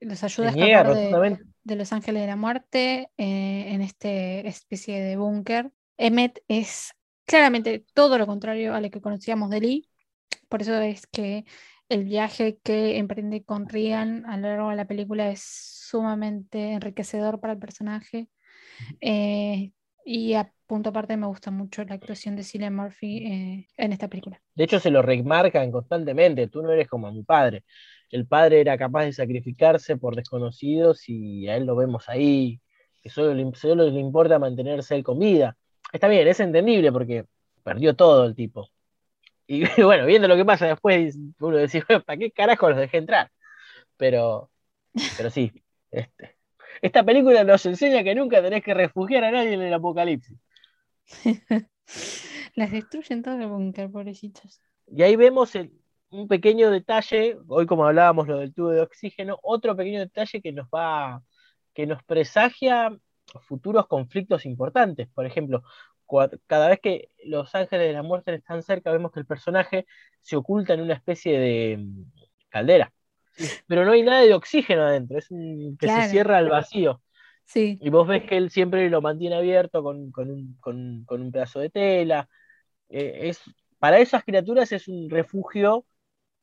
los 0.00 0.22
ayuda 0.22 0.48
a 0.48 0.50
escapar 0.50 1.38
de, 1.64 1.76
Los 1.76 1.92
Ángeles 1.92 2.22
de 2.22 2.26
la 2.26 2.36
Muerte 2.36 3.10
eh, 3.16 3.66
en 3.68 3.80
esta 3.80 4.10
especie 4.10 5.00
de 5.00 5.16
búnker. 5.16 5.72
Emmet 5.96 6.42
es 6.48 6.94
claramente 7.24 7.84
todo 7.94 8.18
lo 8.18 8.26
contrario 8.26 8.74
a 8.74 8.80
lo 8.80 8.90
que 8.90 9.00
conocíamos 9.00 9.50
de 9.50 9.60
Lee, 9.60 9.88
por 10.48 10.62
eso 10.62 10.78
es 10.80 11.06
que 11.06 11.44
el 11.88 12.04
viaje 12.04 12.58
que 12.62 12.98
emprende 12.98 13.44
con 13.44 13.68
Rian 13.68 14.24
a 14.26 14.36
lo 14.36 14.48
largo 14.48 14.70
de 14.70 14.76
la 14.76 14.86
película 14.86 15.30
es 15.30 15.42
sumamente 15.42 16.72
enriquecedor 16.72 17.40
para 17.40 17.52
el 17.54 17.58
personaje. 17.58 18.28
Eh, 19.00 19.72
y 20.04 20.34
a 20.34 20.52
punto 20.66 20.90
aparte 20.90 21.16
me 21.16 21.26
gusta 21.26 21.50
mucho 21.50 21.84
la 21.84 21.94
actuación 21.94 22.36
de 22.36 22.42
Cillian 22.42 22.74
Murphy 22.74 23.26
eh, 23.26 23.68
en 23.76 23.92
esta 23.92 24.08
película. 24.08 24.40
De 24.54 24.64
hecho, 24.64 24.80
se 24.80 24.90
lo 24.90 25.02
remarcan 25.02 25.70
constantemente, 25.70 26.48
tú 26.48 26.62
no 26.62 26.72
eres 26.72 26.88
como 26.88 27.10
mi 27.12 27.22
padre. 27.22 27.64
El 28.10 28.26
padre 28.26 28.60
era 28.60 28.78
capaz 28.78 29.04
de 29.04 29.12
sacrificarse 29.12 29.96
por 29.96 30.16
desconocidos 30.16 31.08
y 31.08 31.48
a 31.48 31.56
él 31.56 31.66
lo 31.66 31.76
vemos 31.76 32.08
ahí, 32.08 32.60
que 33.02 33.10
solo 33.10 33.34
le, 33.34 33.90
le 33.90 34.00
importa 34.00 34.38
mantenerse 34.38 34.94
él 34.94 35.04
con 35.04 35.18
vida. 35.18 35.56
Está 35.92 36.08
bien, 36.08 36.26
es 36.26 36.40
entendible 36.40 36.92
porque 36.92 37.26
perdió 37.62 37.94
todo 37.94 38.24
el 38.24 38.34
tipo. 38.34 38.68
Y 39.46 39.64
bueno, 39.82 40.06
viendo 40.06 40.28
lo 40.28 40.36
que 40.36 40.44
pasa 40.44 40.66
después, 40.66 41.18
uno 41.40 41.58
dice, 41.58 41.82
¿para 42.06 42.16
qué 42.18 42.30
carajo 42.30 42.68
los 42.70 42.78
dejé 42.78 42.98
entrar? 42.98 43.30
Pero, 43.96 44.50
pero 45.16 45.30
sí, 45.30 45.52
este, 45.90 46.36
esta 46.82 47.02
película 47.02 47.44
nos 47.44 47.64
enseña 47.66 48.02
que 48.02 48.14
nunca 48.14 48.42
tenés 48.42 48.62
que 48.62 48.74
refugiar 48.74 49.24
a 49.24 49.30
nadie 49.30 49.54
en 49.54 49.62
el 49.62 49.74
apocalipsis. 49.74 50.38
Las 52.54 52.70
destruyen 52.70 53.22
todo 53.22 53.34
el 53.34 53.48
búnker, 53.48 53.90
pobrecitos. 53.90 54.60
Y 54.86 55.02
ahí 55.02 55.16
vemos 55.16 55.52
un 56.10 56.28
pequeño 56.28 56.70
detalle, 56.70 57.36
hoy 57.48 57.66
como 57.66 57.84
hablábamos 57.84 58.28
lo 58.28 58.38
del 58.38 58.54
tubo 58.54 58.70
de 58.70 58.80
oxígeno, 58.80 59.38
otro 59.42 59.76
pequeño 59.76 60.00
detalle 60.00 60.40
que 60.40 60.52
nos 60.52 60.68
va, 60.68 61.22
que 61.72 61.86
nos 61.86 62.02
presagia 62.04 62.96
futuros 63.40 63.86
conflictos 63.86 64.46
importantes. 64.46 65.08
Por 65.08 65.26
ejemplo, 65.26 65.62
cada 66.46 66.68
vez 66.68 66.80
que 66.80 67.10
los 67.24 67.54
ángeles 67.54 67.88
de 67.88 67.92
la 67.94 68.02
muerte 68.02 68.34
están 68.34 68.62
cerca, 68.62 68.92
vemos 68.92 69.10
que 69.10 69.20
el 69.20 69.26
personaje 69.26 69.86
se 70.20 70.36
oculta 70.36 70.74
en 70.74 70.82
una 70.82 70.94
especie 70.94 71.38
de 71.38 71.78
mm, 71.78 72.04
caldera 72.48 72.92
pero 73.66 73.84
no 73.84 73.92
hay 73.92 74.02
nada 74.02 74.20
de 74.20 74.34
oxígeno 74.34 74.82
adentro, 74.82 75.18
es 75.18 75.30
un, 75.30 75.76
que 75.78 75.88
se 75.88 76.08
cierra 76.08 76.38
al 76.38 76.48
vacío. 76.48 77.00
Sí. 77.44 77.78
Y 77.80 77.90
vos 77.90 78.06
ves 78.08 78.24
que 78.24 78.36
él 78.36 78.50
siempre 78.50 78.88
lo 78.90 79.00
mantiene 79.00 79.36
abierto 79.36 79.82
con, 79.82 80.12
un, 80.16 81.30
pedazo 81.32 81.60
de 81.60 81.70
tela. 81.70 82.28
Eh, 82.88 83.28
es, 83.28 83.40
para 83.78 83.98
esas 83.98 84.24
criaturas 84.24 84.72
es 84.72 84.88
un 84.88 85.10
refugio 85.10 85.84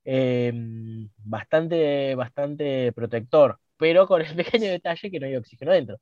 em, 0.03 1.09
bastante, 1.17 2.15
bastante 2.15 2.91
protector, 2.93 3.59
pero 3.77 4.07
con 4.07 4.21
el 4.21 4.35
pequeño 4.35 4.69
detalle 4.69 5.11
que 5.11 5.19
no 5.19 5.25
hay 5.27 5.35
oxígeno 5.35 5.71
adentro. 5.71 5.97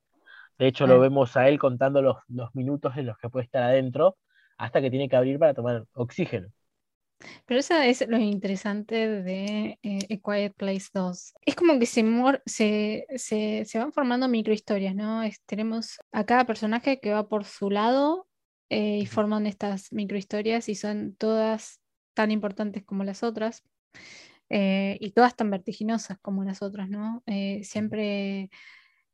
De 0.58 0.68
hecho, 0.68 0.86
lo 0.86 1.00
vemos 1.00 1.38
a 1.38 1.48
él 1.48 1.58
contando 1.58 2.02
los, 2.02 2.18
los 2.28 2.54
minutos 2.54 2.98
en 2.98 3.06
los 3.06 3.18
que 3.18 3.30
puede 3.30 3.46
estar 3.46 3.64
adentro 3.64 4.18
hasta 4.58 4.82
que 4.82 4.90
tiene 4.90 5.08
que 5.08 5.16
abrir 5.16 5.40
para 5.40 5.54
tomar 5.54 5.86
oxígeno. 5.94 6.50
Pero 7.46 7.60
eso 7.60 7.76
es 7.76 8.08
lo 8.08 8.18
interesante 8.18 9.08
de 9.08 9.80
eh, 9.84 10.22
Quiet 10.24 10.54
Place 10.56 10.88
2. 10.94 11.34
Es 11.46 11.56
como 11.56 11.78
que 11.80 11.86
se, 11.86 13.06
se, 13.16 13.66
van 13.78 13.92
formando 13.92 14.28
microhistorias, 14.28 14.96
¿no? 14.96 15.22
tenemos 15.46 16.00
a 16.12 16.26
cada 16.26 16.46
personaje 16.46 17.00
que 17.00 17.12
va 17.12 17.28
por 17.28 17.46
su 17.46 17.70
lado 17.70 18.28
eh, 18.70 19.00
y 19.00 19.06
forman 19.06 19.48
estas 19.48 19.92
microhistorias 19.92 20.70
y 20.70 20.76
son 20.76 21.16
todas 21.16 21.82
tan 22.14 22.32
importantes 22.32 22.86
como 22.86 23.04
las 23.04 23.24
otras 23.24 23.64
eh, 24.50 24.98
y 25.02 25.12
todas 25.12 25.36
tan 25.36 25.50
vertiginosas 25.50 26.18
como 26.20 26.44
las 26.44 26.62
otras, 26.62 26.90
¿no? 26.90 27.24
siempre 27.64 28.50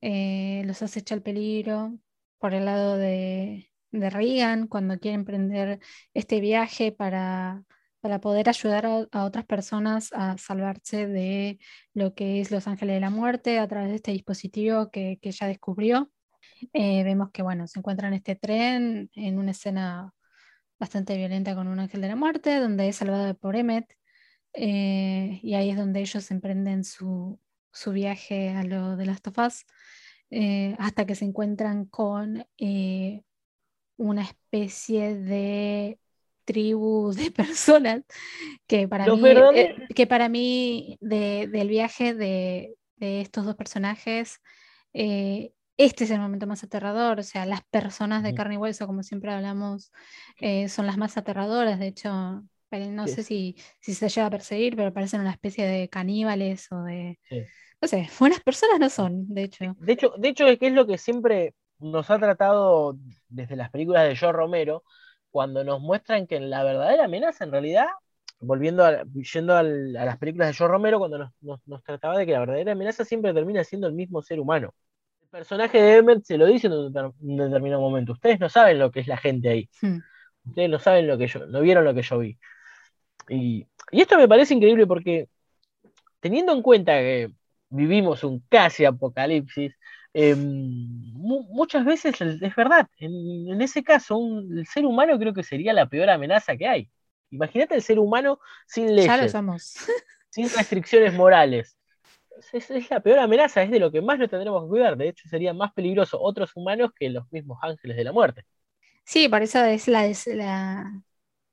los 0.01 0.83
acecha 0.83 1.15
el 1.15 1.23
peligro 1.23 1.97
por 2.37 2.53
el 2.53 2.65
lado 2.65 2.95
de, 2.97 3.71
de 3.91 4.09
Reagan 4.11 4.67
cuando 4.67 4.99
quiere 4.99 5.15
emprender 5.15 5.79
este 6.13 6.39
viaje 6.39 6.91
para 6.91 7.63
para 8.05 8.21
poder 8.21 8.47
ayudar 8.49 8.85
a, 8.85 9.25
otras 9.25 9.45
personas 9.45 10.13
a 10.13 10.37
salvarse 10.37 11.07
de 11.07 11.57
lo 11.95 12.13
que 12.13 12.39
es 12.39 12.51
Los 12.51 12.67
Ángeles 12.67 12.97
de 12.97 12.99
la 12.99 13.09
Muerte 13.09 13.57
a 13.57 13.67
través 13.67 13.89
de 13.89 13.95
este 13.95 14.11
dispositivo 14.11 14.91
que, 14.91 15.17
que 15.19 15.29
ella 15.29 15.47
descubrió. 15.47 16.11
Eh, 16.73 17.03
vemos 17.03 17.31
que 17.31 17.41
bueno, 17.41 17.65
se 17.65 17.79
encuentra 17.79 18.07
en 18.07 18.13
este 18.13 18.35
tren 18.35 19.09
en 19.15 19.39
una 19.39 19.49
escena 19.49 20.13
bastante 20.77 21.17
violenta 21.17 21.55
con 21.55 21.67
un 21.67 21.79
ángel 21.79 21.99
de 22.01 22.09
la 22.09 22.15
muerte, 22.15 22.59
donde 22.59 22.87
es 22.89 22.97
salvada 22.97 23.33
por 23.33 23.55
Emmet, 23.55 23.87
eh, 24.53 25.39
y 25.41 25.55
ahí 25.55 25.71
es 25.71 25.77
donde 25.77 26.01
ellos 26.01 26.29
emprenden 26.29 26.83
su, 26.83 27.39
su 27.71 27.91
viaje 27.91 28.51
a 28.51 28.63
lo 28.63 28.97
de 28.97 29.07
las 29.07 29.23
tofas, 29.23 29.65
eh, 30.29 30.75
hasta 30.77 31.07
que 31.07 31.15
se 31.15 31.25
encuentran 31.25 31.85
con 31.85 32.45
una 33.97 34.21
especie 34.21 35.15
de 35.15 35.99
tribu 36.45 37.11
de 37.13 37.31
personas 37.31 38.03
que 38.67 38.87
para 38.87 39.05
mí, 39.05 39.21
eh, 39.55 39.75
que 39.93 40.07
para 40.07 40.29
mí 40.29 40.97
del 41.01 41.67
viaje 41.67 42.13
de, 42.13 42.75
estos 42.99 43.45
dos 43.45 43.55
personajes, 43.55 44.39
eh, 44.93 45.51
este 45.77 46.05
es 46.05 46.11
el 46.11 46.19
momento 46.19 46.47
más 46.47 46.63
aterrador, 46.63 47.19
o 47.19 47.23
sea, 47.23 47.45
las 47.45 47.61
personas 47.65 48.23
de 48.23 48.33
carne 48.33 48.55
y 48.55 48.57
hueso, 48.57 48.87
como 48.87 49.03
siempre 49.03 49.31
hablamos, 49.31 49.91
eh, 50.39 50.69
son 50.69 50.87
las 50.87 50.97
más 50.97 51.17
aterradoras, 51.17 51.79
de 51.79 51.87
hecho, 51.87 52.43
no 52.91 53.07
sé 53.07 53.23
si, 53.23 53.55
si, 53.79 53.93
se 53.93 54.09
llega 54.09 54.27
a 54.27 54.31
perseguir, 54.31 54.75
pero 54.75 54.93
parecen 54.93 55.21
una 55.21 55.31
especie 55.31 55.65
de 55.65 55.87
caníbales 55.87 56.69
o 56.71 56.83
de... 56.83 57.19
No 57.81 57.87
sé, 57.87 58.09
buenas 58.19 58.41
personas 58.41 58.79
no 58.79 58.89
son, 58.89 59.33
de 59.33 59.43
hecho. 59.43 59.75
De 59.79 59.93
hecho, 59.93 60.13
de 60.17 60.29
hecho, 60.29 60.47
es 60.47 60.57
que 60.57 60.67
es 60.67 60.73
lo 60.73 60.87
que 60.87 60.97
siempre 60.97 61.53
nos 61.79 62.09
ha 62.09 62.19
tratado 62.19 62.97
desde 63.29 63.55
las 63.55 63.69
películas 63.69 64.07
de 64.07 64.15
Joe 64.15 64.31
Romero, 64.31 64.83
cuando 65.35 65.65
nos 65.65 65.81
muestran 65.81 66.27
que 66.27 66.39
la 66.39 66.63
verdadera 66.63 67.03
amenaza, 67.03 67.43
en 67.43 67.51
realidad, 67.51 67.87
volviendo 68.39 68.85
a, 68.85 69.03
yendo 69.33 69.53
a 69.53 69.63
las 69.63 70.17
películas 70.17 70.47
de 70.47 70.53
Joe 70.53 70.69
Romero, 70.69 70.97
cuando 70.97 71.29
nos, 71.41 71.83
trataba 71.83 72.17
de 72.17 72.25
que 72.25 72.31
la 72.31 72.39
verdadera 72.39 72.71
amenaza 72.71 73.03
siempre 73.03 73.33
termina 73.33 73.61
siendo 73.65 73.85
el 73.85 73.91
mismo 73.91 74.21
ser 74.21 74.39
humano. 74.39 74.73
El 75.23 75.27
personaje 75.27 75.81
de 75.81 75.97
Emmett 75.97 76.23
se 76.23 76.37
lo 76.37 76.45
dice 76.45 76.67
en 76.67 76.73
un, 76.73 77.37
determinado 77.37 77.81
momento. 77.81 78.13
Ustedes 78.13 78.39
no 78.39 78.47
saben 78.47 78.79
lo 78.79 78.91
que 78.91 79.01
es 79.01 79.07
la 79.07 79.17
gente 79.17 79.49
ahí. 79.49 79.69
Hmm. 79.81 79.97
Ustedes 80.45 80.69
no 80.69 80.79
saben 80.79 81.05
lo 81.05 81.17
que 81.17 81.27
yo, 81.27 81.45
no 81.47 81.59
vieron 81.59 81.83
lo 81.83 81.93
que 81.93 82.01
yo 82.01 82.17
vi. 82.17 82.39
Y, 83.27 83.67
y 83.91 84.01
esto 84.01 84.17
me 84.17 84.29
parece 84.29 84.53
increíble 84.53 84.87
porque, 84.87 85.27
teniendo 86.21 86.53
en 86.53 86.61
cuenta 86.61 86.93
que 86.93 87.29
vivimos 87.67 88.23
un 88.23 88.39
casi 88.47 88.85
apocalipsis, 88.85 89.75
Em, 90.17 91.11
muchas 91.13 91.83
veces 91.83 92.21
es 92.21 92.55
verdad, 92.55 92.87
en, 92.99 93.61
ese 93.61 93.83
caso 93.83 94.17
el 94.49 94.65
ser 94.65 94.85
humano 94.85 95.19
creo 95.19 95.33
que 95.33 95.43
sería 95.43 95.73
la 95.73 95.89
peor 95.89 96.09
amenaza 96.09 96.55
que 96.55 96.65
hay. 96.65 96.89
Imagínate 97.31 97.75
el 97.75 97.81
ser 97.81 97.99
humano 97.99 98.39
sin 98.65 98.95
leyes, 98.95 99.35
sin 100.29 100.49
restricciones 100.49 101.13
morales. 101.13 101.77
Es, 102.53 102.89
la 102.89 103.01
peor 103.01 103.19
amenaza, 103.19 103.61
es 103.61 103.69
de 103.69 103.79
lo 103.79 103.91
que 103.91 104.01
más 104.01 104.17
nos 104.17 104.29
tendremos 104.29 104.63
que 104.63 104.69
cuidar. 104.69 104.95
De 104.95 105.09
hecho, 105.09 105.27
sería 105.27 105.53
más 105.53 105.73
peligroso 105.73 106.17
otros 106.21 106.55
humanos 106.55 106.91
que 106.97 107.09
los 107.09 107.29
mismos 107.29 107.59
ángeles 107.61 107.97
de 107.97 108.03
la 108.05 108.13
muerte. 108.13 108.45
Sí, 109.03 109.27
por 109.27 109.41
eso 109.41 109.65
es 109.65 109.89
la, 109.89 110.05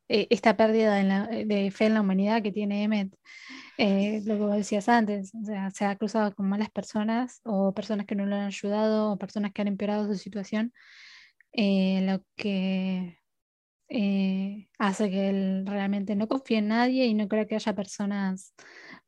e, 0.09 0.27
esta 0.31 0.57
pérdida 0.57 0.95
de, 0.95 1.71
fe 1.73 1.87
en 1.87 1.95
la 1.95 2.01
humanidad 2.01 2.43
que 2.45 2.53
tiene 2.53 2.85
Emmet. 2.85 3.13
Eh, 3.79 4.23
lo 4.27 4.39
que 4.39 4.57
decías 4.59 4.89
antes, 4.89 5.33
sea, 5.45 5.71
se 5.71 5.85
ha 5.87 5.97
cruzado 5.97 6.35
con 6.35 6.49
malas 6.49 6.71
personas 6.71 7.41
o 7.45 7.75
personas 7.75 8.07
que 8.07 8.15
no 8.15 8.27
lo 8.27 8.37
han 8.37 8.43
ayudado 8.47 9.13
o 9.13 9.19
personas 9.19 9.53
que 9.53 9.63
han 9.63 9.69
empeorado 9.69 10.07
su 10.07 10.15
situación, 10.17 10.73
eh, 11.53 12.03
lo 12.07 12.25
que 12.37 13.19
eh, 13.89 14.69
hace 14.79 15.11
que 15.11 15.31
él 15.31 15.65
realmente 15.67 16.17
no 16.17 16.29
confíe 16.29 16.59
en 16.59 16.69
nadie 16.69 17.07
y 17.07 17.15
no 17.15 17.29
creo 17.29 17.47
que 17.47 17.57
haya 17.57 17.75
personas 17.75 18.55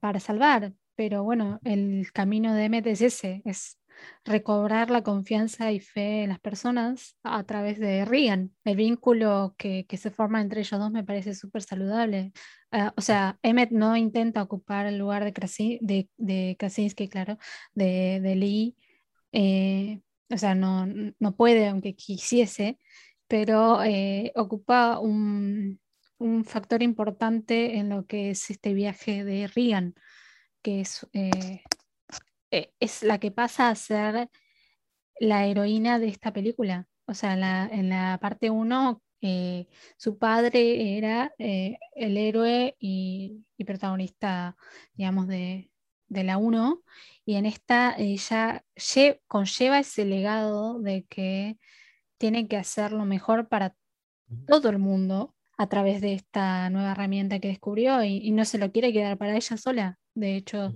para 0.01 0.21
salvar. 0.21 0.75
Pero 0.97 1.25
bueno, 1.25 1.61
el 1.65 2.13
camino 2.13 2.55
de 2.55 2.65
Emmet 2.67 2.87
es 2.87 3.03
ese, 3.03 3.43
es 3.45 3.79
recobrar 4.25 4.91
la 4.91 5.03
confianza 5.03 5.73
y 5.73 5.81
fe 5.81 6.23
en 6.25 6.31
las 6.31 6.41
personas 6.41 7.17
a 7.23 7.45
través 7.45 7.79
de 7.79 8.05
Regan. 8.05 8.55
El 8.65 8.77
vínculo 8.77 9.55
que, 9.59 9.87
se 9.97 10.11
forma 10.11 10.41
entre 10.41 10.61
ellos 10.61 10.81
dos 10.81 10.91
me 10.91 11.05
parece 11.05 11.35
súper 11.35 11.63
saludable. 11.63 12.33
Ah, 12.71 12.93
o 12.97 13.01
sea, 13.01 13.39
Emmet 13.43 13.71
no 13.71 13.97
intenta 13.97 14.43
ocupar 14.43 14.87
el 14.87 14.99
lugar 14.99 15.25
de, 15.25 15.79
de, 15.81 16.09
de 16.17 16.57
Krasinski, 16.59 17.09
claro, 17.09 17.39
de, 17.75 18.21
de 18.23 18.35
Lee. 18.37 18.77
Eh, 19.33 20.01
o 20.31 20.39
sea, 20.39 20.55
no, 20.55 20.87
no 21.19 21.37
puede, 21.37 21.69
aunque 21.69 21.95
quisiese, 21.95 22.79
pero 23.29 23.83
eh, 23.83 24.33
ocupa 24.37 24.99
un, 24.99 25.81
un, 26.19 26.45
factor 26.45 26.83
importante 26.83 27.77
en 27.77 27.89
lo 27.91 28.07
que 28.07 28.31
es 28.31 28.51
este 28.51 28.75
viaje 28.75 29.25
de 29.25 29.47
Regan, 29.49 29.95
que 30.63 30.81
es 30.81 31.07
eh, 31.13 31.63
eh, 32.51 32.73
es 32.81 33.03
la 33.03 33.19
que 33.19 33.31
pasa 33.31 33.69
a 33.69 33.75
ser 33.75 34.29
la 35.21 35.47
heroína 35.47 35.99
de 35.99 36.09
esta 36.09 36.33
película. 36.33 36.87
O 37.07 37.15
sea, 37.15 37.35
en 37.71 37.89
la 37.91 38.19
parte 38.21 38.51
1, 38.51 39.03
eh, 39.27 39.69
su 39.97 40.19
padre 40.19 40.99
era 40.99 41.35
eh, 41.39 41.79
el 41.95 42.17
héroe 42.19 42.77
y, 42.79 43.45
protagonista, 43.67 44.55
digamos, 44.95 45.29
de, 45.29 45.71
la 46.09 46.37
1, 46.37 46.83
y 47.25 47.37
en 47.37 47.47
esta 47.47 47.95
ella 47.97 48.63
conlleva 49.27 49.79
ese 49.81 50.05
legado 50.05 50.79
de 50.81 51.05
que 51.07 51.59
tiene 52.19 52.47
que 52.49 52.59
hacer 52.59 52.93
lo 52.93 53.07
mejor 53.07 53.49
para 53.49 53.75
todo 54.47 54.69
el 54.69 54.79
mundo 54.79 55.35
a 55.57 55.69
través 55.69 56.01
de 56.03 56.15
esta 56.15 56.69
nueva 56.71 56.93
herramienta 56.93 57.39
que 57.41 57.49
descubrió 57.49 58.03
y, 58.05 58.31
no 58.33 58.45
se 58.45 58.59
lo 58.59 58.73
quiere 58.73 58.93
quedar 58.93 59.17
para 59.19 59.37
ella 59.37 59.57
sola. 59.57 59.99
De 60.15 60.37
hecho, 60.37 60.75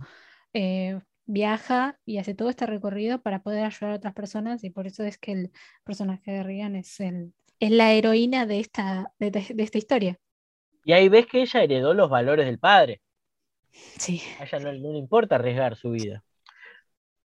viaja 1.28 1.98
y 2.06 2.18
hace 2.18 2.34
todo 2.34 2.48
este 2.48 2.66
recorrido 2.66 3.20
para 3.20 3.42
poder 3.42 3.64
ayudar 3.64 3.92
a 3.92 3.96
otras 3.96 4.14
personas 4.14 4.64
y 4.64 4.70
por 4.70 4.86
eso 4.86 5.04
es 5.04 5.18
que 5.18 5.32
el 5.32 5.52
personaje 5.84 6.32
de 6.32 6.42
Rian 6.42 6.74
es, 6.74 6.98
el, 7.00 7.34
es 7.60 7.70
la 7.70 7.92
heroína 7.92 8.46
de 8.46 8.60
esta, 8.60 9.12
de, 9.18 9.30
esta 9.58 9.78
historia. 9.78 10.18
Y 10.84 10.92
ahí 10.92 11.08
ves 11.10 11.26
que 11.26 11.42
ella 11.42 11.62
heredó 11.62 11.92
los 11.92 12.08
valores 12.08 12.46
del 12.46 12.58
padre. 12.58 13.02
Sí. 13.70 14.22
A 14.40 14.44
ella 14.44 14.58
no, 14.58 14.72
le 14.72 14.98
importa 14.98 15.34
arriesgar 15.34 15.76
su 15.76 15.90
vida. 15.90 16.24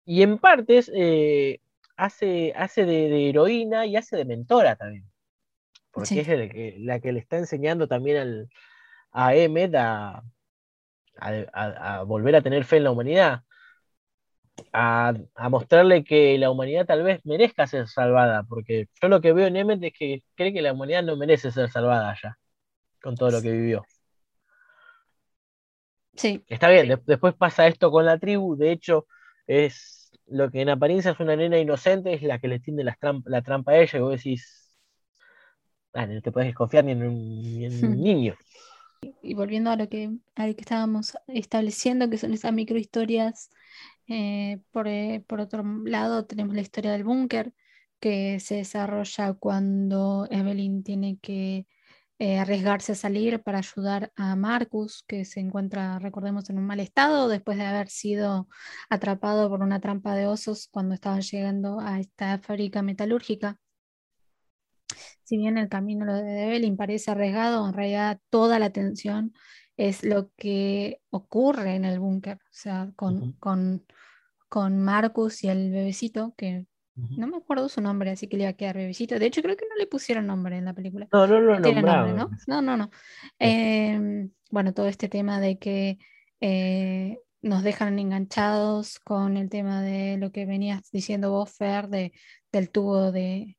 Y 0.06 0.24
en 0.24 0.40
partes 0.40 0.92
eh, 0.94 1.62
hace, 1.96 2.52
hace 2.56 2.86
de, 2.86 3.30
heroína 3.30 3.86
y 3.86 3.96
hace 3.96 4.18
de 4.18 4.26
mentora 4.26 4.76
también. 4.76 5.06
Porque 5.92 6.22
es 6.22 6.80
la 6.80 7.00
que, 7.00 7.12
le 7.12 7.20
está 7.20 7.38
enseñando 7.38 7.88
también 7.88 8.18
al, 8.18 8.50
a 9.12 9.36
Emmet 9.36 9.76
a, 9.76 10.24
a, 11.18 12.04
volver 12.08 12.36
a 12.36 12.42
tener 12.42 12.66
fe 12.66 12.78
en 12.78 12.86
la 12.86 12.92
humanidad 12.92 13.44
a, 14.72 15.14
mostrarle 15.50 16.04
que 16.04 16.38
la 16.38 16.50
humanidad 16.50 16.86
tal 16.86 17.04
vez 17.04 17.22
merezca 17.26 17.68
ser 17.68 17.88
salvada, 17.88 18.44
porque 18.44 18.88
yo 19.02 19.08
lo 19.08 19.22
que 19.22 19.34
veo 19.34 19.48
en 19.48 19.58
Emmet 19.58 19.84
es 19.84 19.94
que 19.94 20.24
cree 20.36 20.54
que 20.54 20.62
la 20.62 20.74
humanidad 20.74 21.04
no 21.04 21.16
merece 21.16 21.52
ser 21.52 21.70
salvada 21.70 22.16
ya, 22.22 22.38
con 23.02 23.16
todo 23.16 23.32
lo 23.32 23.42
que 23.42 23.52
vivió. 23.52 23.86
Sí. 26.16 26.44
Está 26.48 26.70
bien, 26.70 27.00
después 27.06 27.34
pasa 27.34 27.68
esto 27.68 27.92
con 27.92 28.06
la 28.06 28.20
tribu, 28.20 28.56
de 28.56 28.72
hecho, 28.72 29.08
es 29.48 30.12
lo 30.28 30.50
que 30.52 30.62
en 30.62 30.70
apariencia 30.70 31.12
es 31.12 31.20
una 31.20 31.36
nena 31.36 31.58
inocente, 31.58 32.14
es 32.14 32.22
la 32.22 32.40
que 32.40 32.48
le 32.48 32.60
tiende 32.60 32.84
la, 32.84 32.96
trampa, 33.42 33.72
a 33.72 33.78
ella, 33.78 34.00
y 34.00 34.02
vos 34.02 34.12
decís, 34.12 34.78
ah, 35.94 36.06
no 36.06 36.22
te 36.22 36.32
puedes 36.32 36.50
desconfiar 36.50 36.86
ni 36.86 36.92
en 36.92 37.04
un, 37.04 38.02
niño. 38.02 38.36
Y 39.22 39.34
volviendo 39.34 39.70
a 39.70 39.76
lo 39.76 39.90
que, 39.90 40.12
a 40.36 40.48
lo 40.48 40.56
que 40.56 40.62
estábamos 40.62 41.18
estableciendo, 41.28 42.10
que 42.10 42.18
son 42.18 42.34
esas 42.34 42.54
microhistorias 42.54 43.50
eh, 44.08 44.60
eh, 44.86 45.24
por, 45.28 45.40
otro 45.40 45.64
lado, 45.86 46.26
tenemos 46.26 46.56
la 46.56 46.62
historia 46.62 46.92
del 46.92 47.04
búnker, 47.04 47.54
que 48.00 48.40
se 48.40 48.56
desarrolla 48.56 49.34
cuando 49.34 50.28
Evelyn 50.30 50.84
tiene 50.84 51.20
que 51.22 51.68
eh, 52.20 52.38
arriesgarse 52.40 52.94
a 52.94 52.96
salir 52.96 53.42
para 53.44 53.60
ayudar 53.60 54.12
a 54.16 54.36
Marcus, 54.36 55.04
que 55.08 55.26
se 55.26 55.40
encuentra, 55.40 56.00
recordemos, 56.00 56.50
en 56.50 56.58
un 56.60 56.66
mal 56.66 56.80
estado 56.80 57.28
después 57.30 57.58
de 57.58 57.66
haber 57.66 57.90
sido 57.90 58.48
atrapado 58.90 59.50
por 59.50 59.62
una 59.62 59.80
trampa 59.80 60.16
de 60.16 60.28
osos 60.28 60.68
cuando 60.72 60.96
estaban 60.96 61.22
llegando 61.22 61.80
a 61.80 62.00
esta 62.00 62.40
fábrica 62.40 62.82
metalúrgica. 62.82 63.58
Si 65.24 65.38
bien 65.38 65.58
el 65.58 65.70
camino 65.70 66.06
de 66.14 66.46
Evelyn 66.46 66.78
parece 66.78 67.12
arriesgado, 67.12 67.68
en 67.68 67.74
realidad 67.74 68.20
toda 68.30 68.60
la 68.60 68.68
atención 68.68 69.34
es 69.78 70.04
lo 70.04 70.32
que 70.38 71.02
ocurre 71.10 71.76
en 71.76 71.86
el 71.86 72.00
búnker, 72.00 72.38
o 72.38 72.52
sea, 72.52 72.92
con, 72.96 73.34
con, 73.34 73.86
con, 74.50 74.84
Marcus 74.84 75.44
y 75.44 75.50
el 75.50 75.72
bebecito, 75.72 76.34
que 76.38 76.68
no 76.96 77.26
me 77.26 77.38
acuerdo 77.38 77.70
su 77.70 77.82
nombre, 77.82 78.12
así 78.12 78.28
que 78.28 78.38
le 78.38 78.44
iba 78.44 78.52
a 78.52 78.54
quedar 78.54 78.78
bebecito. 78.78 79.18
De 79.18 79.26
hecho, 79.26 79.42
creo 79.42 79.58
que 79.58 79.66
no 79.68 79.76
le 79.78 79.88
pusieron 79.88 80.28
nombre 80.28 80.58
en 80.58 80.66
la 80.66 80.74
película. 80.74 81.08
No, 81.12 81.26
no 81.26 81.40
lo 81.40 81.60
no 81.60 82.08
¿no? 82.14 82.30
No, 82.46 82.62
no, 82.62 82.78
no. 82.78 82.92
Em, 83.40 84.30
bueno, 84.52 84.74
todo 84.74 84.88
este 84.88 85.10
tema 85.10 85.40
de 85.40 85.58
que 85.58 85.98
eh, 86.40 87.18
nos 87.42 87.64
dejan 87.64 87.98
enganchados 87.98 89.00
con 89.00 89.38
el 89.38 89.50
tema 89.50 89.82
de 89.82 90.18
lo 90.18 90.32
que 90.32 90.46
venías 90.46 90.90
diciendo 90.92 91.32
vos, 91.32 91.52
Fer, 91.52 91.88
de, 91.88 92.14
del 92.52 92.70
tubo 92.70 93.12
de, 93.12 93.58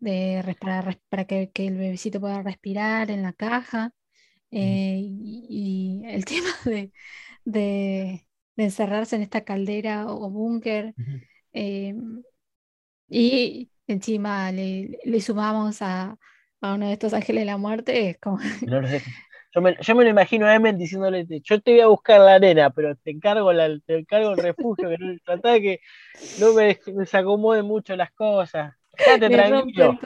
de 0.00 0.56
para, 0.60 0.98
para 1.08 1.24
que, 1.26 1.50
que, 1.50 1.68
el 1.68 1.78
bebecito 1.78 2.20
pueda 2.20 2.42
respirar 2.42 3.12
en 3.12 3.22
la 3.22 3.32
caja. 3.32 3.92
Eh, 4.50 5.00
y, 5.02 6.02
el 6.06 6.24
tema 6.24 6.50
de, 7.44 8.24
encerrarse 8.56 9.16
en 9.16 9.22
esta 9.22 9.44
caldera 9.44 10.06
o 10.06 10.30
búnker. 10.30 10.94
Eh, 11.52 11.94
y 13.08 13.70
encima 13.86 14.52
le, 14.52 15.20
sumamos 15.20 15.80
a, 15.82 16.16
uno 16.60 16.86
de 16.86 16.92
estos 16.92 17.14
ángeles 17.14 17.42
de 17.42 17.46
la 17.46 17.56
muerte, 17.56 18.10
es 18.10 18.18
como... 18.18 18.38
yo, 19.54 19.60
me, 19.62 19.76
yo 19.80 19.94
me, 19.94 20.04
lo 20.04 20.10
imagino 20.10 20.46
a 20.46 20.54
Emen 20.54 20.76
diciéndole, 20.76 21.26
yo 21.42 21.60
te 21.60 21.72
voy 21.72 21.80
a 21.80 21.86
buscar 21.86 22.20
la 22.20 22.34
arena, 22.34 22.70
pero 22.70 22.94
te 22.96 23.10
encargo, 23.10 23.52
la, 23.52 23.78
te 23.86 23.98
encargo 23.98 24.32
el 24.32 24.38
refugio, 24.38 24.90
que 24.90 24.98
no, 24.98 25.42
que 25.42 25.80
no 26.40 26.52
me 26.52 26.78
desacomode 26.86 27.62
mucho 27.62 27.96
las 27.96 28.12
cosas. 28.12 28.74
Quédate 28.96 29.30
tranquilo. 29.30 29.98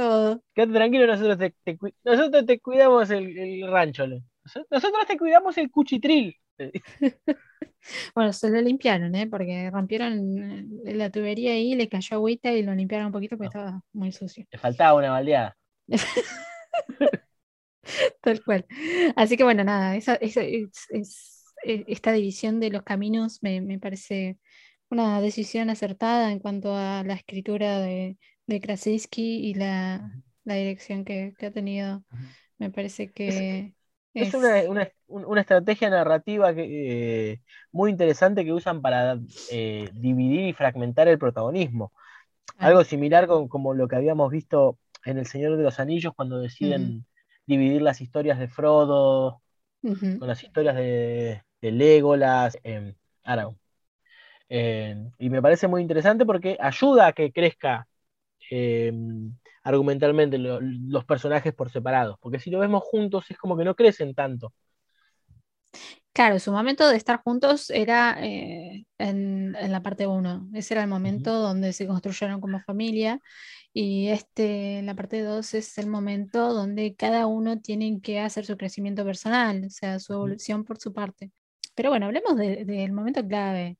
Quédate 0.54 0.72
tranquilo, 0.74 1.06
nosotros 1.06 1.38
te, 1.38 1.78
nosotros 2.04 2.46
te 2.46 2.60
cuidamos 2.60 3.10
el, 3.10 3.36
el 3.38 3.70
rancho. 3.70 4.06
Nosotros 4.70 5.06
te 5.06 5.16
cuidamos 5.16 5.56
el 5.58 5.70
cuchitril. 5.70 6.36
bueno, 8.14 8.32
se 8.32 8.50
lo 8.50 8.60
limpiaron, 8.60 9.14
¿eh? 9.14 9.26
porque 9.26 9.70
rompieron 9.70 10.82
la 10.84 11.10
tubería 11.10 11.52
ahí, 11.52 11.74
le 11.74 11.88
cayó 11.88 12.16
agüita 12.16 12.52
y 12.52 12.62
lo 12.62 12.74
limpiaron 12.74 13.06
un 13.06 13.12
poquito 13.12 13.36
porque 13.36 13.48
estaba 13.48 13.80
muy 13.92 14.12
sucio. 14.12 14.46
Le 14.50 14.58
faltaba 14.58 14.98
una 14.98 15.10
baldeada. 15.10 15.56
Tal 18.20 18.42
cual. 18.44 18.66
Así 19.16 19.36
que 19.36 19.44
bueno, 19.44 19.64
nada, 19.64 19.96
esa, 19.96 20.18
esta 21.64 22.12
división 22.12 22.60
de 22.60 22.70
los 22.70 22.82
caminos 22.82 23.42
me, 23.42 23.78
parece 23.78 24.38
una 24.88 25.20
decisión 25.20 25.70
acertada 25.70 26.30
en 26.30 26.38
cuanto 26.38 26.76
a 26.76 27.02
la 27.04 27.14
escritura 27.14 27.80
de, 27.80 28.18
de 28.46 28.60
Krasinski 28.60 29.48
y 29.48 29.54
la, 29.54 30.12
dirección 30.44 31.04
que, 31.04 31.34
ha 31.40 31.50
tenido. 31.50 32.04
Me 32.58 32.70
parece 32.70 33.10
que 33.10 33.74
es, 34.14 34.34
una, 34.34 35.40
estrategia 35.40 35.90
narrativa 35.90 36.54
que, 36.54 37.32
eh, 37.32 37.40
muy 37.70 37.90
interesante 37.90 38.44
que 38.44 38.52
usan 38.52 38.82
para 38.82 39.18
eh, 39.50 39.88
dividir 39.94 40.48
y 40.48 40.52
fragmentar 40.52 41.08
el 41.08 41.18
protagonismo. 41.18 41.92
Ah. 42.58 42.66
Algo 42.66 42.84
similar 42.84 43.26
con 43.26 43.48
como 43.48 43.74
lo 43.74 43.88
que 43.88 43.96
habíamos 43.96 44.30
visto 44.30 44.78
en 45.04 45.18
El 45.18 45.26
Señor 45.26 45.56
de 45.56 45.62
los 45.62 45.80
Anillos 45.80 46.12
cuando 46.14 46.38
deciden 46.38 47.06
dividir 47.46 47.82
las 47.82 48.00
historias 48.00 48.38
de 48.38 48.48
Frodo 48.48 49.40
con 49.82 50.28
las 50.28 50.42
historias 50.44 50.76
de, 50.76 51.42
Legolas, 51.60 52.56
en 52.62 52.96
Aragorn. 53.24 53.58
y 54.48 55.30
me 55.30 55.42
parece 55.42 55.66
muy 55.66 55.82
interesante 55.82 56.24
porque 56.24 56.56
ayuda 56.60 57.08
a 57.08 57.12
que 57.12 57.32
crezca 57.32 57.88
argumentalmente 59.62 60.38
los 60.38 61.04
personajes 61.04 61.54
por 61.54 61.70
separado, 61.70 62.18
porque 62.20 62.40
si 62.40 62.50
lo 62.50 62.58
vemos 62.58 62.82
juntos 62.84 63.30
es 63.30 63.38
como 63.38 63.56
que 63.56 63.64
no 63.64 63.74
crecen 63.74 64.14
tanto. 64.14 64.52
Claro, 66.12 66.38
su 66.38 66.52
momento 66.52 66.88
de 66.88 66.96
estar 66.96 67.22
juntos 67.22 67.70
era 67.70 68.18
eh, 68.20 68.84
en, 68.98 69.52
la 69.52 69.82
parte 69.82 70.06
1. 70.06 70.50
Ese 70.52 70.74
era 70.74 70.82
el 70.82 70.88
momento 70.88 71.32
donde 71.40 71.72
se 71.72 71.86
construyeron 71.86 72.40
como 72.40 72.60
familia. 72.60 73.18
Y 73.72 74.08
este, 74.08 74.82
la 74.82 74.94
parte 74.94 75.22
2 75.22 75.54
es 75.54 75.78
el 75.78 75.86
momento 75.86 76.52
donde 76.52 76.94
cada 76.94 77.26
uno 77.26 77.60
tiene 77.60 78.00
que 78.02 78.20
hacer 78.20 78.44
su 78.44 78.58
crecimiento 78.58 79.04
personal, 79.06 79.64
o 79.66 79.70
sea, 79.70 79.98
su 79.98 80.12
evolución 80.12 80.64
por 80.64 80.78
su 80.78 80.92
parte. 80.92 81.30
pero 81.74 81.90
bueno, 81.90 82.06
hablemos 82.06 82.36
del 82.36 82.92
momento 82.92 83.26
clave. 83.26 83.78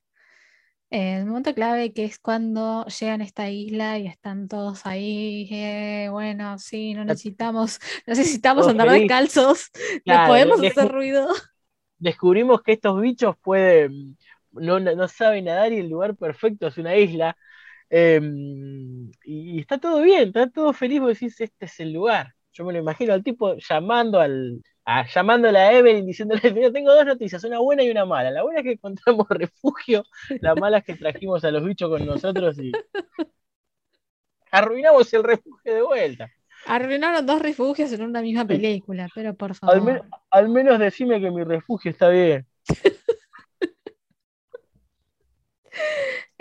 El 0.92 1.24
momento 1.24 1.54
clave 1.54 1.94
que 1.94 2.04
es 2.04 2.18
cuando 2.18 2.84
llegan 2.84 3.22
a 3.22 3.24
esta 3.24 3.48
isla 3.48 3.98
y 3.98 4.06
están 4.06 4.46
todos 4.46 4.84
ahí, 4.84 5.48
eh, 5.50 6.08
bueno, 6.10 6.58
sí, 6.58 6.92
no 6.92 7.06
necesitamos, 7.06 7.80
necesitamos 8.06 8.68
andar 8.68 8.90
descalzos, 8.90 9.70
no 10.04 10.26
podemos 10.26 10.62
hacer 10.62 10.92
ruido. 10.92 11.28
Descubrimos 11.98 12.60
que 12.60 12.72
estos 12.72 13.00
bichos 13.00 13.36
pueden, 13.42 14.18
no, 14.50 14.80
no 14.80 15.08
saben 15.08 15.46
nadar 15.46 15.72
y 15.72 15.78
el 15.78 15.88
lugar 15.88 16.14
perfecto 16.14 16.66
es 16.66 16.76
una 16.76 16.94
isla. 16.94 17.38
Em, 17.88 19.10
y, 19.24 19.60
está 19.60 19.78
todo 19.78 20.02
bien, 20.02 20.28
está 20.28 20.50
todo 20.50 20.74
feliz, 20.74 21.00
vos 21.00 21.18
decís, 21.18 21.40
este 21.40 21.64
es 21.64 21.80
el 21.80 21.94
lugar. 21.94 22.34
Yo 22.52 22.66
me 22.66 22.72
lo 22.74 22.80
imagino 22.80 23.14
al 23.14 23.24
tipo 23.24 23.56
llamando 23.56 24.20
al, 24.20 24.62
a, 24.84 25.06
llamándole 25.06 25.58
a 25.58 25.72
Evelyn 25.72 26.06
diciéndole, 26.06 26.52
mira, 26.52 26.72
tengo 26.72 26.94
dos 26.94 27.06
noticias, 27.06 27.42
una 27.44 27.58
buena 27.58 27.82
y 27.82 27.90
una 27.90 28.04
mala. 28.04 28.30
La 28.30 28.42
buena 28.42 28.60
es 28.60 28.64
que 28.64 28.72
encontramos 28.72 29.26
refugio, 29.30 30.04
la 30.40 30.54
mala 30.54 30.78
es 30.78 30.84
que 30.84 30.94
trajimos 30.94 31.44
a 31.44 31.50
los 31.50 31.64
bichos 31.64 31.88
con 31.88 32.04
nosotros 32.04 32.58
y 32.58 32.72
arruinamos 34.50 35.12
el 35.14 35.24
refugio 35.24 35.74
de 35.74 35.82
vuelta. 35.82 36.30
Arruinaron 36.66 37.26
dos 37.26 37.42
refugios 37.42 37.92
en 37.92 38.02
una 38.02 38.22
misma 38.22 38.46
película, 38.46 39.08
pero 39.14 39.34
por 39.34 39.54
favor. 39.54 40.04
Al, 40.30 40.48
menos 40.48 40.78
decime 40.78 41.20
que 41.20 41.30
mi 41.30 41.42
refugio 41.44 41.90
está 41.90 42.08
bien. 42.08 42.46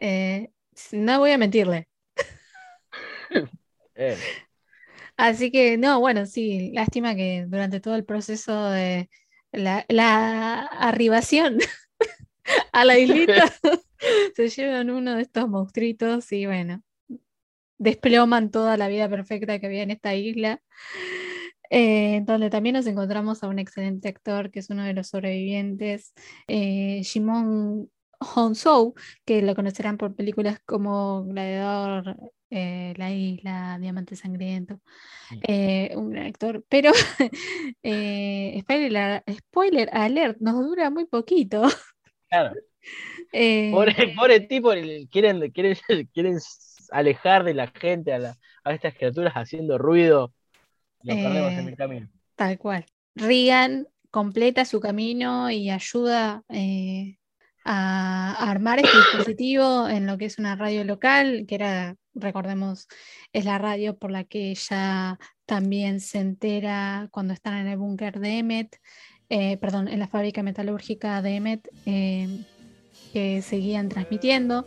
Eh, 0.04 0.50
no 0.94 1.20
voy 1.20 1.30
a 1.30 1.38
mentirle. 1.38 1.88
eh. 3.96 4.18
Así 5.22 5.52
que, 5.52 5.78
no, 5.78 6.00
bueno, 6.00 6.26
sí, 6.26 6.72
lástima 6.74 7.14
que 7.14 7.46
durante 7.48 7.80
todo 7.80 7.94
el 7.94 8.06
proceso 8.06 8.72
de 8.72 9.08
la, 9.52 9.86
arribación 10.66 11.60
a 12.72 12.86
la 12.86 12.98
islita 12.98 13.46
se 14.36 14.50
llevan 14.50 14.90
uno 14.90 15.14
de 15.16 15.22
estos 15.22 15.48
monstruitos 15.48 16.32
y 16.32 16.48
bueno, 16.48 16.82
desploman 17.78 18.50
toda 18.50 18.78
la 18.78 18.88
vida 18.88 19.08
perfecta 19.10 19.60
que 19.60 19.68
había 19.68 19.84
en 19.84 19.92
esta 19.92 20.16
isla. 20.16 20.60
Eh, 21.70 22.24
donde 22.26 22.50
también 22.50 22.74
nos 22.74 22.88
encontramos 22.88 23.44
a 23.44 23.48
un 23.48 23.60
excelente 23.60 24.10
actor 24.10 24.50
que 24.50 24.58
es 24.60 24.72
uno 24.72 24.84
de 24.84 24.94
los 24.94 25.10
sobrevivientes, 25.10 26.14
eh, 26.48 27.02
Shimon 27.04 27.92
Honsou, 28.20 28.96
que 29.24 29.44
lo 29.44 29.54
conocerán 29.54 29.98
por 30.00 30.16
películas 30.16 30.60
como 30.66 31.26
Gladiador, 31.26 32.18
eh, 32.52 32.94
La 32.98 33.12
Isla, 33.12 33.78
Diamante 33.80 34.16
Sangriento, 34.16 34.82
eh, 35.48 35.94
un 35.96 36.12
gran 36.12 36.28
actor, 36.28 36.64
pero 36.68 36.92
eh, 37.84 38.62
spoiler, 39.32 39.90
alert, 39.94 40.38
nos 40.40 40.56
dura 40.56 40.90
muy 40.90 41.06
poquito. 41.06 41.64
Claro. 42.30 42.54
pobre, 44.16 44.40
tipo, 44.42 44.72
quieren, 45.10 45.52
quieren, 45.52 45.78
quieren 46.14 46.38
alejar 46.92 47.44
de 47.46 47.54
la 47.54 47.68
gente 47.68 48.14
a, 48.14 48.36
a 48.64 48.74
estas 48.74 48.96
criaturas 48.96 49.34
haciendo 49.34 49.78
ruido. 49.78 50.34
Lo 51.04 51.16
perdemos 51.16 51.54
en 51.54 51.68
el 51.70 51.76
camino. 51.76 52.10
Tal 52.36 52.58
cual. 52.58 52.86
Regan 53.16 53.88
completa 54.12 54.66
su 54.66 54.80
camino 54.82 55.50
y 55.50 55.70
ayuda 55.70 56.44
a 57.64 58.50
armar 58.50 58.80
este 58.80 58.98
dispositivo 58.98 59.88
en 59.88 60.08
lo 60.08 60.18
que 60.18 60.26
es 60.26 60.40
una 60.40 60.56
radio 60.56 60.84
local, 60.84 61.46
que 61.48 61.56
era, 61.56 61.96
recordemos, 62.14 62.88
es 63.34 63.46
la 63.46 63.58
radio 63.58 63.98
por 63.98 64.12
la 64.12 64.24
que 64.24 64.52
ella 64.52 65.20
también 65.46 66.00
se 66.00 66.20
entera 66.20 67.10
cuando 67.12 67.34
están 67.34 67.58
en 67.58 67.68
el 67.68 67.78
búnker 67.78 68.20
de 68.20 68.40
Emmet, 68.40 68.80
eh, 69.30 69.58
perdón, 69.58 69.88
en 69.88 70.00
la 70.00 70.08
fábrica 70.08 70.44
metalúrgica 70.44 71.22
de 71.22 71.36
Emmet, 71.36 71.70
eh, 71.86 72.46
que 73.14 73.42
seguían 73.42 73.90
transmitiendo. 73.90 74.66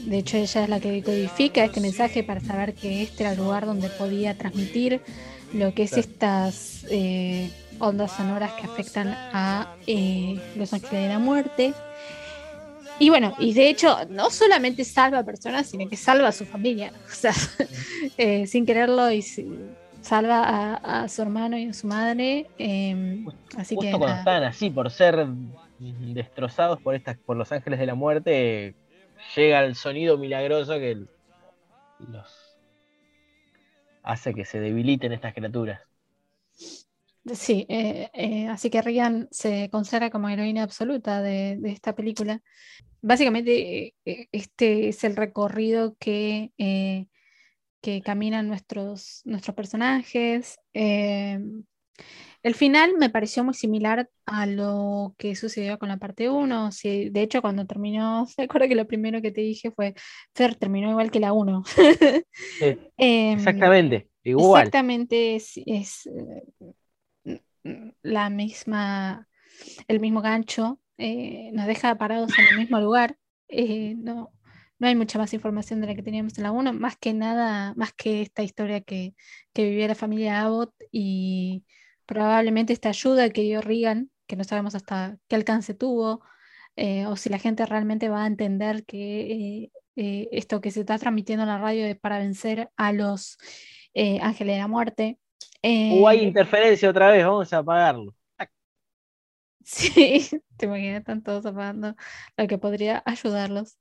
De 0.00 0.18
hecho, 0.18 0.36
ella 0.36 0.64
es 0.64 0.68
la 0.68 0.80
que 0.80 1.02
codifica 1.02 1.64
este 1.64 1.80
mensaje 1.80 2.22
para 2.22 2.40
saber 2.40 2.74
que 2.74 3.02
este 3.02 3.24
era 3.24 3.32
el 3.32 3.38
lugar 3.38 3.66
donde 3.66 3.88
podía 3.88 4.36
transmitir 4.36 5.00
lo 5.52 5.74
que 5.74 5.84
es 5.84 5.96
estas 5.96 6.86
eh, 6.90 7.50
ondas 7.78 8.12
sonoras 8.12 8.52
que 8.52 8.66
afectan 8.66 9.08
a 9.08 9.76
los 10.56 10.72
ángeles 10.72 11.02
de 11.02 11.08
la 11.08 11.18
muerte. 11.18 11.74
Y 12.98 13.10
bueno, 13.10 13.34
y 13.38 13.54
de 13.54 13.68
hecho, 13.68 13.96
no 14.08 14.30
solamente 14.30 14.84
salva 14.84 15.20
a 15.20 15.24
personas, 15.24 15.68
sino 15.68 15.88
que 15.88 15.96
salva 15.96 16.28
a 16.28 16.32
su 16.32 16.46
familia. 16.46 16.92
O 17.04 17.16
sea, 17.16 17.32
eh, 18.18 18.46
sin 18.46 18.66
quererlo, 18.66 19.10
y 19.10 19.22
salva 20.00 20.74
a, 20.74 21.08
su 21.08 21.22
hermano 21.22 21.56
y 21.56 21.68
a 21.68 21.72
su 21.72 21.86
madre. 21.86 22.46
Em, 22.58 23.26
así 23.56 23.74
Justo 23.74 23.98
cuando 23.98 24.16
están 24.16 24.44
así, 24.44 24.70
por 24.70 24.90
ser 24.90 25.26
destrozados 25.78 26.80
por 26.80 26.94
estas, 26.94 27.16
por 27.16 27.36
los 27.36 27.50
ángeles 27.52 27.78
de 27.78 27.86
la 27.86 27.94
muerte, 27.94 28.74
llega 29.34 29.64
el 29.64 29.74
sonido 29.74 30.18
milagroso 30.18 30.74
que 30.74 30.98
los 31.98 32.56
hace 34.02 34.34
que 34.34 34.44
se 34.44 34.60
debiliten 34.60 35.12
estas 35.12 35.34
criaturas. 35.34 35.80
Sí, 37.32 37.64
eh, 37.70 38.10
eh, 38.12 38.48
así 38.48 38.68
que 38.68 38.82
Rian 38.82 39.28
se 39.30 39.70
considera 39.70 40.10
como 40.10 40.28
heroína 40.28 40.62
absoluta 40.62 41.22
de, 41.22 41.58
esta 41.64 41.94
película. 41.94 42.42
Básicamente, 43.00 43.94
eh, 44.04 44.28
este 44.30 44.88
es 44.88 45.04
el 45.04 45.16
recorrido 45.16 45.96
que, 45.98 46.52
que 47.80 48.02
caminan 48.02 48.48
nuestros, 48.48 49.22
nuestros 49.24 49.56
personajes. 49.56 50.58
el 50.74 52.54
final 52.54 52.92
me 52.98 53.08
pareció 53.08 53.42
muy 53.42 53.54
similar 53.54 54.10
a 54.26 54.44
lo 54.44 55.14
que 55.16 55.34
sucedió 55.34 55.78
con 55.78 55.88
la 55.88 55.96
parte 55.96 56.28
1. 56.28 56.70
de 56.82 57.22
hecho, 57.22 57.40
cuando 57.40 57.66
terminó, 57.66 58.26
se 58.36 58.42
acuerda 58.42 58.68
que 58.68 58.74
lo 58.74 58.86
primero 58.86 59.22
que 59.22 59.32
te 59.32 59.40
dije 59.40 59.70
fue, 59.70 59.94
Fer 60.34 60.56
terminó 60.56 60.90
igual 60.90 61.10
que 61.10 61.20
la 61.20 61.32
1. 61.32 61.64
Em, 62.98 63.38
exactamente, 63.38 64.10
igual. 64.24 64.64
Exactamente, 64.64 65.36
es 65.36 66.06
la 68.02 68.30
misma, 68.30 69.28
el 69.88 70.00
mismo 70.00 70.20
gancho, 70.22 70.80
eh, 70.98 71.50
nos 71.52 71.66
deja 71.66 71.96
parados 71.96 72.38
en 72.38 72.46
el 72.46 72.58
mismo 72.58 72.80
lugar. 72.80 73.16
Eh, 73.48 73.94
no, 73.96 74.32
no 74.78 74.86
hay 74.86 74.94
mucha 74.96 75.18
más 75.18 75.34
información 75.34 75.80
de 75.80 75.88
la 75.88 75.94
que 75.94 76.02
teníamos 76.02 76.36
en 76.38 76.44
la 76.44 76.52
1, 76.52 76.72
más 76.74 76.96
que 76.96 77.14
nada, 77.14 77.74
más 77.76 77.92
que 77.92 78.22
esta 78.22 78.42
historia 78.42 78.80
que, 78.82 79.14
que 79.52 79.64
vivía 79.64 79.88
la 79.88 79.94
familia 79.94 80.42
Abbott 80.42 80.74
y 80.92 81.64
probablemente 82.06 82.72
esta 82.72 82.90
ayuda 82.90 83.30
que 83.30 83.42
dio 83.42 83.60
Regan, 83.60 84.10
que 84.26 84.36
no 84.36 84.44
sabemos 84.44 84.74
hasta 84.74 85.18
qué 85.28 85.36
alcance 85.36 85.74
tuvo, 85.74 86.22
eh, 86.76 87.06
o 87.06 87.16
si 87.16 87.28
la 87.28 87.38
gente 87.38 87.66
realmente 87.66 88.08
va 88.08 88.24
a 88.24 88.26
entender 88.26 88.84
que 88.84 89.70
esto 89.96 90.60
que 90.60 90.72
se 90.72 90.80
está 90.80 90.98
transmitiendo 90.98 91.44
en 91.44 91.48
la 91.48 91.58
radio 91.58 91.86
es 91.86 91.96
para 91.98 92.18
vencer 92.18 92.70
a 92.76 92.92
los 92.92 93.38
ángeles 93.94 94.56
de 94.56 94.58
la 94.58 94.68
muerte. 94.68 95.18
O 95.62 96.08
hay 96.08 96.20
eh, 96.20 96.24
interferencia 96.24 96.90
otra 96.90 97.10
vez, 97.10 97.24
vamos 97.24 97.52
a 97.52 97.58
apagarlo. 97.58 98.14
Sí, 99.66 100.28
te 100.58 100.66
imaginas, 100.66 100.98
están 101.00 101.22
todos 101.22 101.46
apagando 101.46 101.96
lo 102.36 102.46
que 102.46 102.58
podría 102.58 103.02
ayudarlos. 103.06 103.78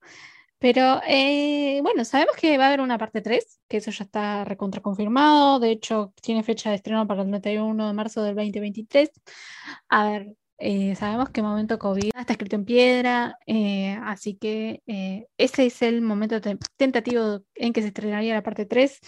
Pero 0.63 1.01
eh, 1.05 1.81
bueno, 1.83 2.05
sabemos 2.05 2.37
que 2.37 2.57
va 2.57 2.65
a 2.65 2.67
haber 2.67 2.79
una 2.79 2.97
parte 2.97 3.21
3, 3.21 3.59
que 3.67 3.77
eso 3.77 3.91
ya 3.91 4.05
está 4.05 4.45
recontra 4.45 4.81
confirmado. 4.81 5.59
De 5.59 5.71
hecho, 5.71 6.13
tiene 6.21 6.41
fecha 6.41 6.69
de 6.69 6.77
estreno 6.77 7.05
para 7.05 7.23
el 7.23 7.29
31 7.29 7.87
de 7.87 7.93
marzo 7.93 8.23
del 8.23 8.35
2023. 8.35 9.11
A 9.89 10.09
ver, 10.09 10.35
eh, 10.59 10.95
sabemos 10.95 11.29
que 11.29 11.41
el 11.41 11.47
momento 11.47 11.79
COVID 11.79 12.11
está 12.15 12.33
escrito 12.33 12.55
en 12.55 12.65
piedra, 12.65 13.37
eh, 13.47 13.97
así 14.03 14.35
que 14.35 14.81
eh, 14.85 15.25
ese 15.37 15.65
es 15.65 15.81
el 15.81 16.01
momento 16.01 16.39
tentativo 16.77 17.41
en 17.55 17.73
que 17.73 17.81
se 17.81 17.87
estrenaría 17.87 18.35
la 18.35 18.43
parte 18.43 18.65
3. 18.65 18.99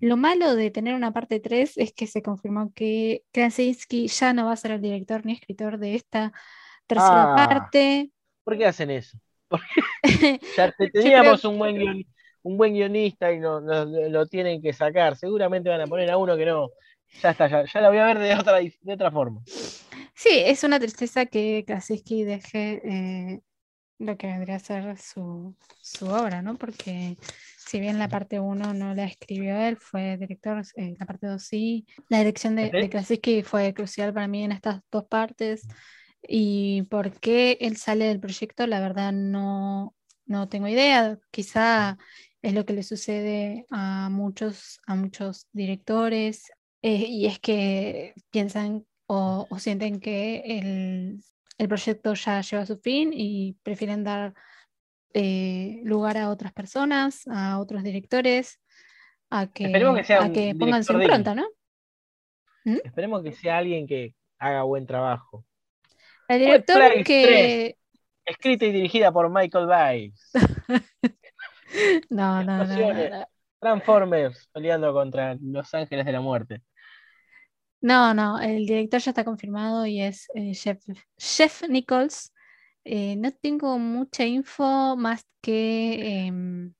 Lo 0.00 0.16
malo 0.16 0.54
de 0.54 0.70
tener 0.70 0.94
una 0.94 1.12
parte 1.12 1.38
3 1.38 1.76
es 1.76 1.92
que 1.92 2.06
se 2.06 2.22
confirmó 2.22 2.72
que 2.74 3.22
Krasinski 3.32 4.08
ya 4.08 4.32
no 4.32 4.46
va 4.46 4.52
a 4.52 4.56
ser 4.56 4.72
el 4.72 4.80
director 4.80 5.24
ni 5.24 5.34
escritor 5.34 5.78
de 5.78 5.94
esta 5.94 6.32
tercera 6.86 7.34
ah, 7.34 7.36
parte. 7.36 8.10
¿Por 8.42 8.56
qué 8.56 8.66
hacen 8.66 8.90
eso? 8.90 9.18
ya 10.56 10.74
teníamos 10.92 11.44
un, 11.44 11.58
buen 11.58 12.06
un 12.42 12.56
buen 12.56 12.72
guionista 12.72 13.32
y 13.32 13.38
no, 13.38 13.60
lo 13.60 14.26
tienen 14.26 14.62
que 14.62 14.72
sacar. 14.72 15.16
Seguramente 15.16 15.68
van 15.68 15.82
a 15.82 15.86
poner 15.86 16.10
a 16.10 16.16
uno 16.16 16.36
que 16.36 16.46
no. 16.46 16.70
Ya 17.22 17.30
está, 17.30 17.46
ya, 17.48 17.64
ya 17.64 17.80
la 17.80 17.88
voy 17.90 17.98
a 17.98 18.06
ver 18.06 18.18
de 18.18 18.34
otra, 18.34 18.58
de 18.58 18.92
otra 18.92 19.10
forma. 19.10 19.42
Sí, 20.16 20.30
es 20.32 20.64
una 20.64 20.80
tristeza 20.80 21.26
que 21.26 21.62
Krasinski 21.66 22.24
deje 22.24 22.80
eh, 22.84 23.40
lo 23.98 24.16
que 24.16 24.26
vendría 24.26 24.56
a 24.56 24.58
ser 24.58 24.96
su, 24.98 25.54
obra, 26.00 26.40
¿no? 26.40 26.56
Porque 26.56 27.18
si 27.58 27.80
bien 27.80 27.98
la 27.98 28.08
parte 28.08 28.40
1 28.40 28.72
no 28.72 28.94
la 28.94 29.04
escribió 29.04 29.56
él, 29.58 29.76
fue 29.76 30.16
director, 30.16 30.62
eh, 30.76 30.94
la 30.98 31.04
parte 31.04 31.26
2 31.26 31.42
sí. 31.42 31.86
La 32.08 32.18
dirección 32.18 32.56
de, 32.56 32.70
de 32.70 32.88
Krasinski 32.88 33.42
fue 33.42 33.74
crucial 33.74 34.14
para 34.14 34.26
mí 34.26 34.42
en 34.42 34.52
estas 34.52 34.80
dos 34.90 35.04
partes. 35.04 35.68
Y 36.22 36.82
por 36.84 37.12
qué 37.20 37.58
él 37.60 37.76
sale 37.76 38.06
del 38.06 38.18
proyecto, 38.18 38.66
la 38.66 38.80
verdad 38.80 39.12
no, 39.12 39.94
no 40.24 40.48
tengo 40.48 40.66
idea. 40.66 41.18
Quizá 41.30 41.98
es 42.40 42.54
lo 42.54 42.64
que 42.64 42.72
le 42.72 42.82
sucede 42.84 43.66
a 43.70 44.08
muchos, 44.10 44.80
a 44.86 44.94
muchos 44.94 45.46
directores, 45.52 46.50
eh, 46.80 47.04
y 47.06 47.26
es 47.26 47.38
que 47.38 48.14
piensan 48.30 48.86
o, 49.06 49.46
sienten 49.58 50.00
que 50.00 50.42
el 51.58 51.68
proyecto 51.68 52.14
ya 52.14 52.40
lleva 52.40 52.66
su 52.66 52.76
fin 52.76 53.10
y 53.12 53.54
prefieren 53.62 54.04
dar 54.04 54.34
eh, 55.18 55.80
lugar 55.84 56.18
a 56.18 56.28
otras 56.28 56.52
personas, 56.52 57.26
a 57.26 57.58
otros 57.58 57.82
directores, 57.82 58.60
a 59.30 59.46
que, 59.46 59.64
a 59.66 60.30
que 60.30 60.54
pongan 60.54 60.84
su 60.84 60.92
impronta, 60.92 61.34
¿no? 61.34 61.46
¿Mm? 62.64 62.78
Esperemos 62.84 63.22
que 63.22 63.32
sea 63.32 63.56
alguien 63.56 63.86
que 63.86 64.14
haga 64.38 64.62
buen 64.64 64.86
trabajo. 64.86 65.42
El 66.28 66.40
director 66.40 67.02
que. 67.04 67.76
escrita 68.26 68.66
y 68.66 68.72
dirigida 68.72 69.10
por 69.10 69.30
Michael 69.30 69.66
Bay. 69.66 70.12
no, 72.10 72.44
no, 72.44 72.64
no, 72.64 73.26
Transformers 73.58 74.50
peleando 74.52 74.92
contra 74.92 75.34
Los 75.40 75.72
Ángeles 75.72 76.04
de 76.04 76.12
la 76.12 76.20
Muerte. 76.20 76.62
No, 77.80 78.14
no, 78.14 78.40
el 78.40 78.66
director 78.66 79.00
ya 79.00 79.10
está 79.10 79.24
confirmado 79.24 79.86
y 79.86 80.00
es 80.00 80.28
eh, 80.34 80.52
Jeff, 80.54 81.62
Nichols. 81.68 82.32
Eh, 82.84 83.16
no 83.16 83.32
tengo 83.32 83.78
mucha 83.78 84.24
info 84.24 84.96
más 84.96 85.24
que 85.40 86.26
em, 86.26 86.72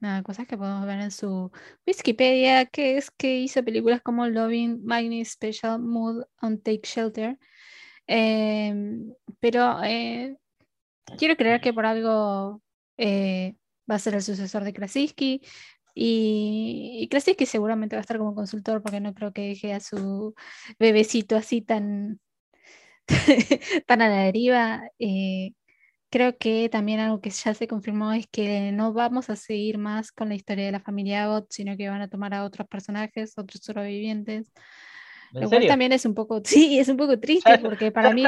nada, 0.00 0.22
cosas 0.22 0.46
que 0.46 0.56
podemos 0.56 0.86
ver 0.86 1.00
en 1.00 1.10
su 1.10 1.50
Wikipedia, 1.86 2.66
que 2.66 2.96
es 2.96 3.10
que 3.10 3.40
hizo 3.40 3.64
películas 3.64 4.00
como 4.02 4.26
Loving, 4.28 4.84
Magni 4.84 5.24
Special 5.24 5.80
Mood 5.80 6.24
on 6.40 6.60
Take 6.62 6.82
Shelter. 6.84 7.38
Em, 8.06 9.14
pero 9.40 9.82
eh, 9.84 10.36
quiero 11.18 11.36
creer 11.36 11.60
que 11.60 11.72
por 11.72 11.86
algo 11.86 12.62
va 13.90 13.96
a 13.96 13.98
ser 13.98 14.14
el 14.14 14.22
sucesor 14.22 14.64
de 14.64 14.72
Krasinski. 14.72 15.42
Y, 16.02 17.08
y 17.12 17.34
que 17.36 17.44
seguramente 17.44 17.94
va 17.94 18.00
a 18.00 18.02
estar 18.02 18.16
como 18.16 18.34
consultor 18.34 18.82
porque 18.82 19.00
no 19.00 19.12
creo 19.12 19.34
que 19.34 19.42
deje 19.48 19.74
a 19.74 19.80
su 19.80 20.34
bebecito 20.78 21.36
así 21.36 21.60
tan, 21.60 22.20
tan 23.86 24.00
a 24.02 24.08
la 24.08 24.22
deriva. 24.22 24.82
Eh, 24.98 25.52
creo 26.10 26.38
que 26.38 26.70
también 26.70 27.00
algo 27.00 27.20
que 27.20 27.28
ya 27.28 27.52
se 27.52 27.68
confirmó 27.68 28.12
es 28.12 28.26
que 28.28 28.72
no 28.72 28.94
vamos 28.94 29.28
a 29.28 29.36
seguir 29.36 29.76
más 29.76 30.10
con 30.10 30.30
la 30.30 30.36
historia 30.36 30.64
de 30.64 30.72
la 30.72 30.80
familia 30.80 31.24
Abbott, 31.24 31.48
sino 31.50 31.76
que 31.76 31.90
van 31.90 32.00
a 32.00 32.08
tomar 32.08 32.32
a 32.32 32.44
otros 32.44 32.66
personajes, 32.66 33.36
otros 33.36 33.62
sobrevivientes. 33.62 34.50
Lo 35.32 35.50
cual 35.50 35.66
también 35.66 35.92
es 35.92 36.06
un 36.06 36.14
poco, 36.14 36.40
sí, 36.44 36.78
es 36.78 36.88
un 36.88 36.96
poco 36.96 37.20
triste 37.20 37.58
porque 37.58 37.92
para 37.92 38.10
mí, 38.10 38.24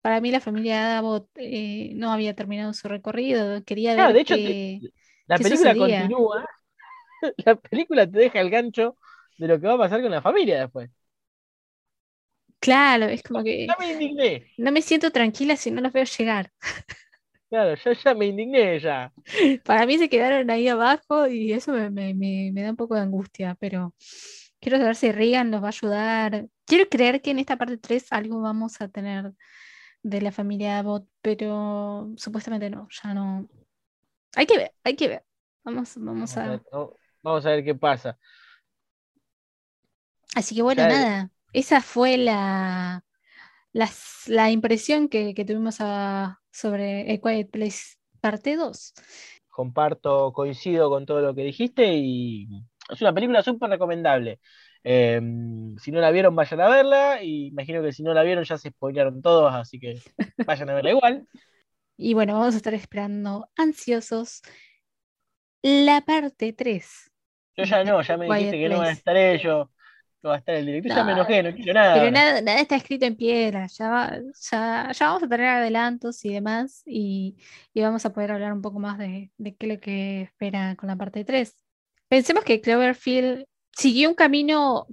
para 0.00 0.20
mí 0.22 0.30
la 0.30 0.40
familia 0.40 0.98
Abbott 0.98 1.28
eh, 1.36 1.92
no 1.96 2.10
había 2.10 2.34
terminado 2.34 2.72
su 2.72 2.88
recorrido. 2.88 3.62
Quería 3.64 3.94
ver 3.94 4.14
de 4.14 4.20
hecho, 4.20 4.34
la 5.26 5.38
película 5.38 5.74
continúa, 5.74 6.48
la 7.44 7.56
película 7.56 8.10
te 8.10 8.18
deja 8.18 8.40
el 8.40 8.50
gancho 8.50 8.96
de 9.38 9.48
lo 9.48 9.60
que 9.60 9.66
va 9.66 9.74
a 9.74 9.78
pasar 9.78 10.02
con 10.02 10.10
la 10.10 10.22
familia 10.22 10.60
después. 10.60 10.90
Claro, 12.60 13.06
es 13.06 13.22
como 13.22 13.44
que. 13.44 13.66
Ya 13.66 13.76
me 13.78 13.92
indigné. 13.92 14.46
No 14.56 14.72
me 14.72 14.80
siento 14.80 15.10
tranquila 15.10 15.56
si 15.56 15.70
no 15.70 15.80
los 15.80 15.92
veo 15.92 16.04
llegar. 16.04 16.50
Claro, 17.50 17.76
ya, 17.76 17.92
ya 17.92 18.14
me 18.14 18.26
indigné 18.26 18.80
ya. 18.80 19.12
Para 19.64 19.86
mí 19.86 19.96
se 19.96 20.08
quedaron 20.08 20.50
ahí 20.50 20.66
abajo 20.66 21.28
y 21.28 21.52
eso 21.52 21.72
me, 21.72 22.52
da 22.52 22.70
un 22.70 22.76
poco 22.76 22.96
de 22.96 23.02
angustia, 23.02 23.56
pero 23.60 23.94
quiero 24.60 24.78
saber 24.78 24.96
si 24.96 25.12
Regan 25.12 25.50
nos 25.50 25.62
va 25.62 25.66
a 25.66 25.68
ayudar. 25.68 26.46
Quiero 26.64 26.88
creer 26.88 27.22
que 27.22 27.30
en 27.30 27.38
esta 27.38 27.56
parte 27.56 27.78
3 27.78 28.06
algo 28.10 28.40
vamos 28.40 28.80
a 28.80 28.88
tener 28.88 29.34
de 30.02 30.20
la 30.20 30.32
familia 30.32 30.80
Abbott, 30.80 31.06
pero 31.22 32.10
supuestamente 32.16 32.70
no, 32.70 32.88
ya 32.90 33.14
no, 33.14 33.48
hay 34.36 34.46
que 34.46 34.58
ver, 34.58 34.72
hay 34.82 34.96
que 34.96 35.08
ver. 35.08 35.24
Vamos, 35.64 35.94
vamos, 35.96 36.36
a... 36.36 36.60
Vamos 37.22 37.46
a 37.46 37.50
ver 37.50 37.64
qué 37.64 37.74
pasa. 37.74 38.18
Así 40.34 40.54
que 40.54 40.62
bueno, 40.62 40.86
nada. 40.86 41.30
Esa 41.52 41.80
fue 41.80 42.16
la, 42.18 43.04
la, 43.72 44.50
impresión 44.50 45.08
que, 45.08 45.34
tuvimos 45.46 45.76
sobre 45.76 47.12
A 47.12 47.18
Quiet 47.18 47.50
Place 47.50 47.96
parte 48.20 48.56
2. 48.56 48.94
Comparto, 49.48 50.32
coincido 50.32 50.90
con 50.90 51.06
todo 51.06 51.20
lo 51.20 51.34
que 51.34 51.44
dijiste 51.44 51.94
y 51.94 52.48
es 52.90 53.00
una 53.00 53.14
película 53.14 53.42
súper 53.42 53.70
recomendable. 53.70 54.40
Em, 54.82 55.76
si 55.78 55.90
no 55.90 56.00
la 56.00 56.10
vieron, 56.10 56.36
vayan 56.36 56.60
a 56.60 56.68
verla. 56.68 57.22
Y 57.22 57.46
imagino 57.46 57.82
que 57.82 57.92
si 57.92 58.02
no 58.02 58.12
la 58.12 58.22
vieron, 58.22 58.44
ya 58.44 58.58
se 58.58 58.70
spoilearon 58.70 59.22
todos, 59.22 59.54
así 59.54 59.78
que 59.80 60.00
vayan 60.46 60.70
a 60.70 60.74
verla 60.74 60.90
igual. 60.90 61.28
Y 61.96 62.14
bueno, 62.14 62.34
vamos 62.34 62.54
a 62.54 62.56
estar 62.56 62.74
esperando 62.74 63.48
ansiosos 63.56 64.42
la 65.62 66.02
parte 66.02 66.52
3. 66.52 67.12
Yo 67.56 67.64
ya 67.64 67.84
no, 67.84 68.02
ya 68.02 68.16
me 68.16 68.26
dijiste 68.26 68.58
que 68.58 68.68
no 68.68 68.78
va 68.78 68.86
a 68.86 68.92
estar 68.92 69.16
ellos, 69.16 69.68
no 70.22 70.30
va 70.30 70.36
a 70.36 70.38
estar 70.38 70.54
el 70.56 70.66
director, 70.66 70.96
ya 70.96 71.04
me 71.04 71.12
enojé, 71.12 71.42
no 71.42 71.54
quiero 71.54 71.72
nada. 71.74 71.94
Pero 71.94 72.10
nada, 72.10 72.40
nada 72.40 72.60
está 72.60 72.76
escrito 72.76 73.06
en 73.06 73.16
piedra, 73.16 73.66
ya, 73.68 74.20
ya, 74.50 74.90
ya, 74.92 75.06
vamos 75.06 75.22
a 75.22 75.28
tener 75.28 75.46
adelantos 75.46 76.24
y 76.24 76.32
demás, 76.32 76.82
y, 76.84 77.36
y, 77.72 77.80
vamos 77.80 78.04
a 78.04 78.12
poder 78.12 78.32
hablar 78.32 78.52
un 78.52 78.60
poco 78.60 78.80
más 78.80 78.98
de, 78.98 79.30
de 79.38 79.54
qué 79.54 79.66
es 79.66 79.72
lo 79.74 79.80
que 79.80 80.22
espera 80.22 80.74
con 80.74 80.88
la 80.88 80.96
parte 80.96 81.24
3. 81.24 81.54
Pensemos 82.08 82.44
que 82.44 82.60
Cloverfield 82.60 83.46
siguió 83.72 84.08
un 84.08 84.14
camino 84.14 84.86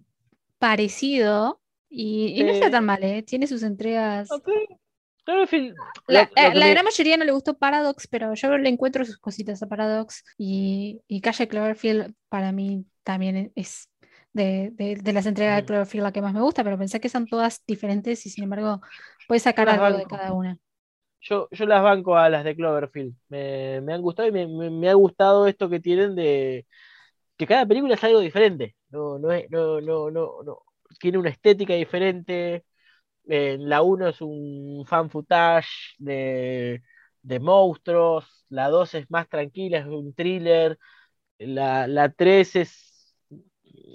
parecido 0.59 1.61
y, 1.89 2.41
no 2.43 2.51
está 2.51 2.71
tan 2.71 2.85
mal, 2.85 3.03
¿eh? 3.03 3.23
tiene 3.23 3.47
sus 3.47 3.63
entregas. 3.63 4.29
La, 6.07 6.29
eh, 6.35 6.71
gran 6.71 6.85
mayoría 6.85 7.17
no 7.17 7.25
le 7.25 7.31
gustó 7.31 7.57
Paradox, 7.57 8.07
pero 8.07 8.33
yo 8.33 8.57
le 8.57 8.69
encuentro 8.69 9.05
sus 9.05 9.17
cositas 9.17 9.61
a 9.63 9.67
Paradox 9.67 10.23
y, 10.37 11.01
y 11.07 11.21
Calle 11.21 11.47
Cloverfield 11.47 12.13
para 12.29 12.51
mí 12.51 12.85
también 13.03 13.51
es 13.55 13.89
de, 14.33 15.01
las 15.13 15.25
entregas 15.25 15.57
de 15.57 15.65
Cloverfield 15.65 16.03
la 16.03 16.11
que 16.11 16.21
más 16.21 16.33
me 16.33 16.41
gusta, 16.41 16.63
pero 16.63 16.77
pensé 16.77 16.99
que 16.99 17.09
son 17.09 17.27
todas 17.27 17.63
diferentes 17.65 18.25
y 18.25 18.29
sin 18.29 18.45
embargo 18.45 18.81
puedes 19.27 19.43
sacar 19.43 19.69
algo 19.69 19.97
de 19.97 20.05
cada 20.05 20.33
una. 20.33 20.57
Yo, 21.21 21.47
yo 21.51 21.65
las 21.65 21.83
banco 21.83 22.17
a 22.17 22.29
las 22.29 22.43
de 22.43 22.55
Cloverfield. 22.55 23.13
Me, 23.29 23.77
han 23.77 24.01
gustado 24.01 24.27
y 24.27 24.47
me, 24.47 24.89
ha 24.89 24.93
gustado 24.93 25.47
esto 25.47 25.69
que 25.69 25.79
tienen 25.79 26.15
de 26.15 26.65
que 27.37 27.45
cada 27.45 27.65
película 27.65 27.93
es 27.93 28.03
algo 28.03 28.19
diferente. 28.19 28.75
No, 28.89 29.19
no, 29.19 29.29
no, 29.49 29.81
no, 29.81 30.11
no, 30.11 30.43
no. 30.43 30.63
Tiene 30.99 31.17
una 31.17 31.29
estética 31.29 31.73
diferente 31.73 32.65
eh, 33.33 33.55
la 33.57 33.81
1 33.81 34.09
es 34.09 34.19
un 34.19 34.83
fan 34.85 35.09
footage 35.09 35.95
de, 35.99 36.81
monstruos, 37.39 38.45
la 38.49 38.67
2 38.67 38.95
es 38.95 39.09
más 39.09 39.29
tranquila, 39.29 39.77
es 39.77 39.85
un 39.85 40.13
thriller, 40.13 40.77
la, 41.39 41.87
la 41.87 42.11
3 42.11 42.55
es 42.57 43.15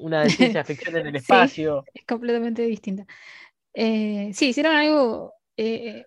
una 0.00 0.22
de 0.22 0.30
ciencia 0.30 0.64
ficción 0.64 0.96
en 0.96 1.08
el 1.08 1.16
espacio. 1.16 1.84
es 1.92 2.06
completamente 2.06 2.62
distinta. 2.62 3.06
Eh, 3.74 4.30
sí, 4.32 4.48
hicieron 4.48 4.74
algo 4.74 5.34
eh, 5.58 6.06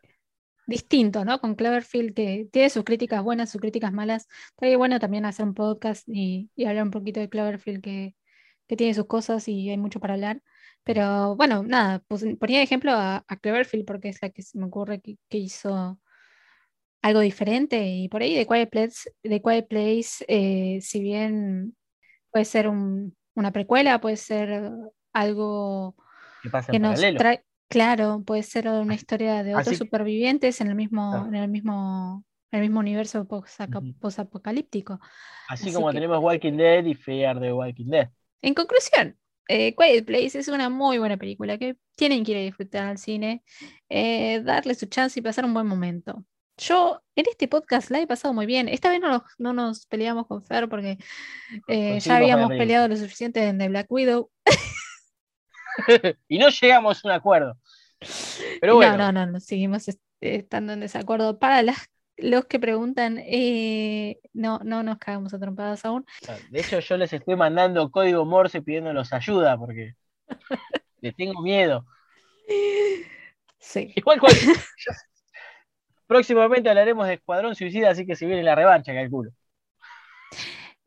distinto, 0.65 1.23
¿no? 1.23 1.39
Con 1.39 1.53
Cloverfield, 1.53 2.15
que 2.15 2.49
tiene 2.51 2.71
sus 2.71 2.83
críticas 2.83 3.21
buenas, 3.21 3.51
sus 3.51 3.61
críticas 3.61 3.93
malas. 3.93 4.27
Estaría 4.49 4.77
bueno 4.77 4.99
también 4.99 5.25
hacer 5.25 5.45
un 5.45 5.53
podcast 5.53 6.03
y, 6.07 6.49
hablar 6.65 6.85
un 6.85 6.91
poquito 6.91 7.19
de 7.19 7.29
Cloverfield, 7.29 7.83
que, 7.83 8.15
que, 8.67 8.75
tiene 8.75 8.95
sus 8.95 9.05
cosas 9.05 9.47
y 9.47 9.69
hay 9.69 9.77
mucho 9.77 9.99
para 9.99 10.15
hablar. 10.15 10.41
Pero 10.83 11.35
bueno, 11.35 11.63
nada, 11.63 12.01
pues, 12.07 12.25
ponía 12.39 12.59
de 12.59 12.63
ejemplo 12.63 12.91
a, 12.93 13.23
Cleverfield 13.41 13.85
porque 13.85 14.09
es 14.09 14.21
la 14.21 14.29
que 14.29 14.41
se 14.41 14.57
me 14.57 14.65
ocurre 14.65 15.01
que, 15.01 15.17
hizo 15.37 15.99
algo 17.01 17.19
diferente 17.21 17.87
y 17.87 18.09
por 18.09 18.21
ahí 18.21 18.35
de 18.35 18.45
Quiet 18.45 18.69
Place, 18.69 19.09
de 19.23 19.41
Quiet 19.41 19.67
Place 19.67 20.25
eh, 20.27 20.79
si 20.81 21.01
bien 21.01 21.75
puede 22.31 22.45
ser 22.45 22.67
una 22.67 23.51
precuela, 23.51 24.01
puede 24.01 24.17
ser 24.17 24.71
algo 25.13 25.95
que, 26.69 26.79
nos 26.79 26.99
trae, 26.99 27.43
claro, 27.69 28.23
puede 28.25 28.43
ser 28.43 28.67
una 28.67 28.95
historia 28.95 29.43
de 29.43 29.55
otros 29.55 29.77
supervivientes 29.77 30.61
en 30.61 30.67
el 30.67 30.75
mismo, 30.75 31.25
en 31.27 31.35
el 31.35 31.49
mismo, 31.49 32.23
el 32.51 32.61
mismo 32.61 32.79
universo 32.79 33.25
post-apocalíptico. 33.27 34.99
Así, 35.47 35.71
como 35.71 35.91
tenemos 35.91 36.19
Walking 36.19 36.57
Dead 36.57 36.83
y 36.85 36.95
Fear 36.95 37.39
de 37.39 37.53
Walking 37.53 37.89
Dead. 37.89 38.09
En 38.41 38.53
conclusión, 38.53 39.17
eh, 39.49 39.75
Quiet 39.75 40.05
Place 40.05 40.37
es 40.37 40.47
una 40.47 40.69
muy 40.69 40.99
buena 40.99 41.17
película 41.17 41.57
que 41.57 41.75
tienen 41.95 42.23
que 42.23 42.31
ir 42.31 42.37
a 42.37 42.41
disfrutar 42.41 42.85
al 42.85 42.99
cine, 42.99 43.43
eh, 43.89 44.41
darle 44.43 44.75
su 44.75 44.85
chance 44.85 45.19
y 45.19 45.23
pasar 45.23 45.43
un 45.43 45.55
buen 45.55 45.65
momento. 45.65 46.23
Yo 46.57 47.01
en 47.15 47.25
este 47.29 47.47
podcast 47.47 47.89
la 47.89 47.99
he 47.99 48.05
pasado 48.05 48.33
muy 48.33 48.45
bien. 48.45 48.69
Esta 48.69 48.89
vez 48.89 48.99
no 48.99 49.09
nos, 49.09 49.23
no 49.39 49.53
nos 49.53 49.87
peleamos 49.87 50.27
con 50.27 50.43
Fer 50.43 50.69
porque 50.69 50.99
eh, 51.67 51.99
ya 51.99 52.17
habíamos 52.17 52.49
peleado 52.49 52.87
lo 52.87 52.95
suficiente 52.95 53.43
en 53.47 53.57
The 53.57 53.69
Black 53.69 53.87
Widow. 53.89 54.29
y 56.27 56.37
no 56.37 56.49
llegamos 56.49 57.03
a 57.03 57.07
un 57.07 57.13
acuerdo. 57.13 57.57
Pero 58.61 58.75
bueno. 58.75 58.97
No, 58.97 59.11
no, 59.11 59.25
no, 59.25 59.39
seguimos 59.39 59.85
estando 60.21 60.73
en 60.73 60.81
desacuerdo. 60.81 61.39
Para 61.39 61.63
las 61.63 61.89
los 62.21 62.45
que 62.45 62.59
preguntan, 62.59 63.17
eh, 63.19 64.19
no, 64.33 64.59
no 64.63 64.83
nos 64.83 64.97
cagamos 64.97 65.33
a 65.33 65.39
trompadas 65.39 65.85
aún. 65.85 66.05
De 66.49 66.59
hecho, 66.59 66.79
yo 66.79 66.97
les 66.97 67.13
estoy 67.13 67.35
mandando 67.35 67.91
código 67.91 68.25
Morse 68.25 68.61
pidiéndolos 68.61 69.13
ayuda 69.13 69.57
porque 69.57 69.95
les 71.01 71.15
tengo 71.15 71.41
miedo. 71.41 71.85
Sí. 73.59 73.93
Igual, 73.95 74.19
cual, 74.19 74.33
próximamente 76.07 76.69
hablaremos 76.69 77.07
de 77.07 77.15
Escuadrón 77.15 77.55
Suicida, 77.55 77.91
así 77.91 78.05
que 78.05 78.15
se 78.15 78.25
viene 78.25 78.43
la 78.43 78.55
revancha, 78.55 78.93
calculo. 78.93 79.31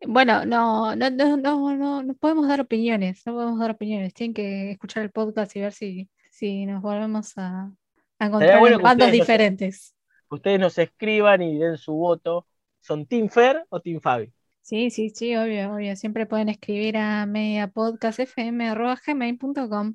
Bueno, 0.05 0.45
no, 0.45 0.97
no, 0.97 1.11
no, 1.11 1.37
no, 1.37 2.03
no, 2.03 2.15
podemos 2.15 2.49
dar 2.49 2.61
opiniones, 2.61 3.23
no 3.25 3.35
podemos 3.35 3.61
dar 3.61 3.71
opiniones. 3.71 4.13
Tienen 4.15 4.35
que 4.35 4.73
escuchar 4.73 5.05
el 5.05 5.13
podcast 5.13 5.55
y 5.55 5.61
ver 5.61 5.73
si, 5.73 6.09
si 6.31 6.67
nos 6.67 6.83
volvemos 6.83 7.39
a, 7.39 7.71
a 8.19 8.27
encontrar 8.27 8.81
bandos 8.81 9.13
diferentes. 9.13 9.95
Ustedes 10.35 10.61
nos 10.61 10.79
escriban 10.79 11.43
y 11.43 11.59
den 11.59 11.77
su 11.77 11.93
voto. 11.93 12.47
¿Son 12.81 13.07
Team 13.07 13.29
Fer 13.29 13.65
o 13.69 13.81
Team 13.81 14.01
Fabi? 14.01 14.33
Sí, 14.63 14.91
sí, 14.91 15.11
sí, 15.11 15.37
obvio, 15.37 15.75
obvio. 15.75 15.95
Siempre 15.97 16.27
pueden 16.27 16.49
escribir 16.49 16.97
a 16.97 17.27
mediapodcastfm.com 17.27 19.95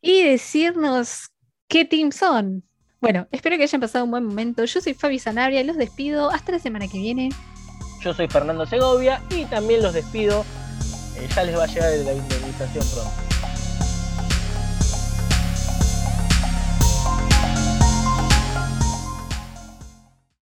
y 0.00 0.24
decirnos 0.24 1.30
qué 1.68 1.84
team 1.84 2.12
son. 2.12 2.64
Bueno, 3.00 3.28
espero 3.30 3.56
que 3.56 3.64
hayan 3.64 3.80
pasado 3.80 4.04
un 4.04 4.10
buen 4.10 4.24
momento. 4.24 4.64
Yo 4.64 4.80
soy 4.80 4.94
Fabi 4.94 5.18
Sanabria, 5.18 5.62
los 5.62 5.76
despido. 5.76 6.30
Hasta 6.30 6.52
la 6.52 6.58
semana 6.58 6.88
que 6.88 6.98
viene. 6.98 7.28
Yo 8.00 8.12
soy 8.12 8.28
Fernando 8.28 8.66
Segovia 8.66 9.22
y 9.30 9.44
también 9.44 9.82
los 9.82 9.94
despido. 9.94 10.44
Eh, 11.16 11.28
ya 11.34 11.44
les 11.44 11.56
va 11.56 11.64
a 11.64 11.66
llegar 11.66 11.90
la 12.04 12.14
indemnización 12.14 12.84
pronto. 12.92 13.23